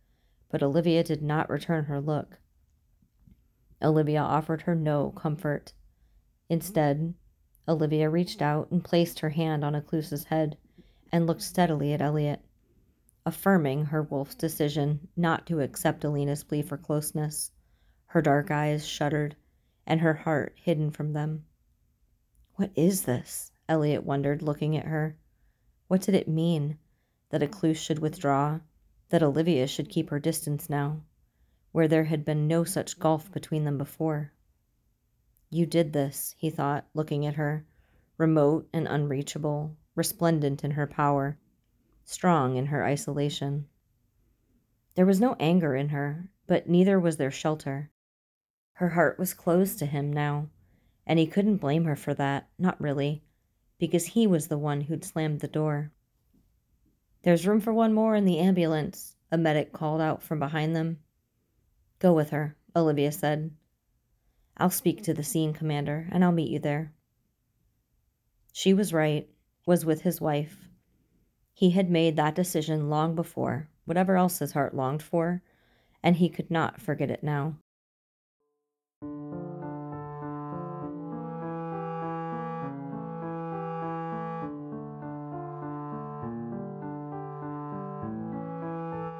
but 0.49 0.61
Olivia 0.61 1.05
did 1.05 1.23
not 1.23 1.49
return 1.49 1.85
her 1.85 2.01
look. 2.01 2.41
Olivia 3.81 4.23
offered 4.23 4.63
her 4.63 4.75
no 4.75 5.13
comfort. 5.13 5.73
Instead, 6.49 7.15
Olivia 7.69 8.11
reached 8.11 8.43
out 8.43 8.73
and 8.73 8.83
placed 8.83 9.21
her 9.21 9.31
hand 9.31 9.65
on 9.65 9.77
Ecluse's 9.77 10.25
head 10.25 10.57
and 11.13 11.29
looked 11.29 11.43
steadily 11.43 11.93
at 11.93 12.03
Elliot, 12.03 12.41
affirming 13.27 13.85
her 13.85 14.03
wolf's 14.03 14.35
decision 14.35 15.09
not 15.17 15.47
to 15.47 15.61
accept 15.61 16.05
Alina's 16.05 16.45
plea 16.45 16.63
for 16.63 16.77
closeness. 16.77 17.51
Her 18.07 18.23
dark 18.23 18.51
eyes 18.51 18.87
shuddered, 18.87 19.37
and 19.87 20.01
her 20.01 20.15
heart 20.15 20.55
hidden 20.57 20.91
from 20.91 21.13
them. 21.13 21.45
What 22.55 22.71
is 22.75 23.03
this? 23.03 23.53
Elliot 23.69 24.05
wondered, 24.05 24.43
looking 24.43 24.77
at 24.77 24.87
her. 24.87 25.17
What 25.89 26.03
did 26.03 26.15
it 26.15 26.29
mean? 26.29 26.79
That 27.31 27.43
Ecluse 27.43 27.79
should 27.79 27.99
withdraw? 27.99 28.61
That 29.11 29.23
Olivia 29.23 29.67
should 29.67 29.89
keep 29.89 30.11
her 30.11 30.21
distance 30.21 30.69
now, 30.71 31.03
where 31.73 31.89
there 31.89 32.05
had 32.05 32.25
been 32.25 32.49
no 32.49 32.65
such 32.65 32.99
gulf 32.99 33.31
between 33.33 33.65
them 33.65 33.79
before? 33.79 34.33
You 35.51 35.67
did 35.67 35.93
this, 35.93 36.35
he 36.39 36.51
thought, 36.51 36.87
looking 36.95 37.27
at 37.27 37.35
her, 37.35 37.67
remote 38.19 38.69
and 38.73 38.87
unreachable, 38.87 39.77
resplendent 39.97 40.63
in 40.63 40.73
her 40.73 40.87
power, 40.87 41.39
strong 42.11 42.57
in 42.57 42.67
her 42.67 42.85
isolation. 42.85 43.67
There 44.97 45.07
was 45.07 45.21
no 45.21 45.37
anger 45.39 45.77
in 45.77 45.91
her, 45.91 46.29
but 46.49 46.69
neither 46.69 46.99
was 46.99 47.19
there 47.19 47.31
shelter. 47.31 47.93
Her 48.73 48.89
heart 48.89 49.17
was 49.17 49.33
closed 49.33 49.79
to 49.79 49.87
him 49.87 50.13
now, 50.13 50.49
and 51.07 51.21
he 51.21 51.27
couldn't 51.29 51.59
blame 51.59 51.85
her 51.85 51.95
for 51.95 52.13
that, 52.15 52.49
not 52.59 52.81
really, 52.81 53.23
because 53.79 54.07
he 54.07 54.27
was 54.27 54.49
the 54.49 54.59
one 54.59 54.81
who'd 54.81 55.05
slammed 55.05 55.39
the 55.39 55.47
door. 55.47 55.93
There's 57.23 57.47
room 57.47 57.61
for 57.61 57.73
one 57.73 57.95
more 57.95 58.17
in 58.17 58.25
the 58.25 58.41
ambulance, 58.41 59.15
a 59.31 59.39
medic 59.39 59.73
called 59.73 60.01
out 60.01 60.21
from 60.21 60.41
behind 60.41 60.75
them. 60.75 60.99
Go 62.01 62.13
with 62.13 62.31
her, 62.31 62.57
Olivia 62.75 63.13
said, 63.13 63.53
I'll 64.57 64.71
speak 64.71 65.05
to 65.05 65.15
the 65.15 65.23
scene 65.23 65.53
commander, 65.53 66.09
and 66.11 66.25
I'll 66.25 66.33
meet 66.33 66.51
you 66.51 66.59
there. 66.59 66.93
She 68.53 68.75
was 68.75 68.93
right, 68.93 69.29
was 69.65 69.85
with 69.85 70.03
his 70.03 70.21
wife. 70.21 70.70
He 71.61 71.73
had 71.73 71.91
made 71.91 72.17
that 72.17 72.35
decision 72.35 72.89
long 72.89 73.15
before, 73.15 73.69
whatever 73.85 74.17
else 74.17 74.39
his 74.39 74.53
heart 74.53 74.75
longed 74.75 75.03
for, 75.03 75.43
and 76.03 76.17
he 76.17 76.31
could 76.31 76.51
not 76.51 76.81
forget 76.81 77.11
it 77.11 77.23
now. 77.23 77.57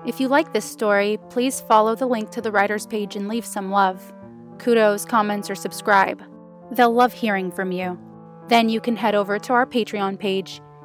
If 0.07 0.19
you 0.19 0.29
like 0.29 0.55
this 0.55 0.65
story, 0.65 1.19
please 1.29 1.61
follow 1.61 1.95
the 1.95 2.07
link 2.07 2.31
to 2.31 2.41
the 2.41 2.51
writer's 2.51 2.87
page 2.87 3.17
and 3.17 3.29
leave 3.29 3.45
some 3.45 3.71
love 3.71 4.15
kudos, 4.57 5.05
comments, 5.05 5.51
or 5.51 5.55
subscribe. 5.55 6.23
They'll 6.71 6.95
love 6.95 7.13
hearing 7.13 7.53
from 7.53 7.71
you. 7.71 7.99
Then 8.49 8.71
you 8.71 8.81
can 8.81 8.97
head 8.97 9.15
over 9.15 9.39
to 9.39 9.53
our 9.53 9.67
Patreon 9.67 10.19
page 10.19 10.63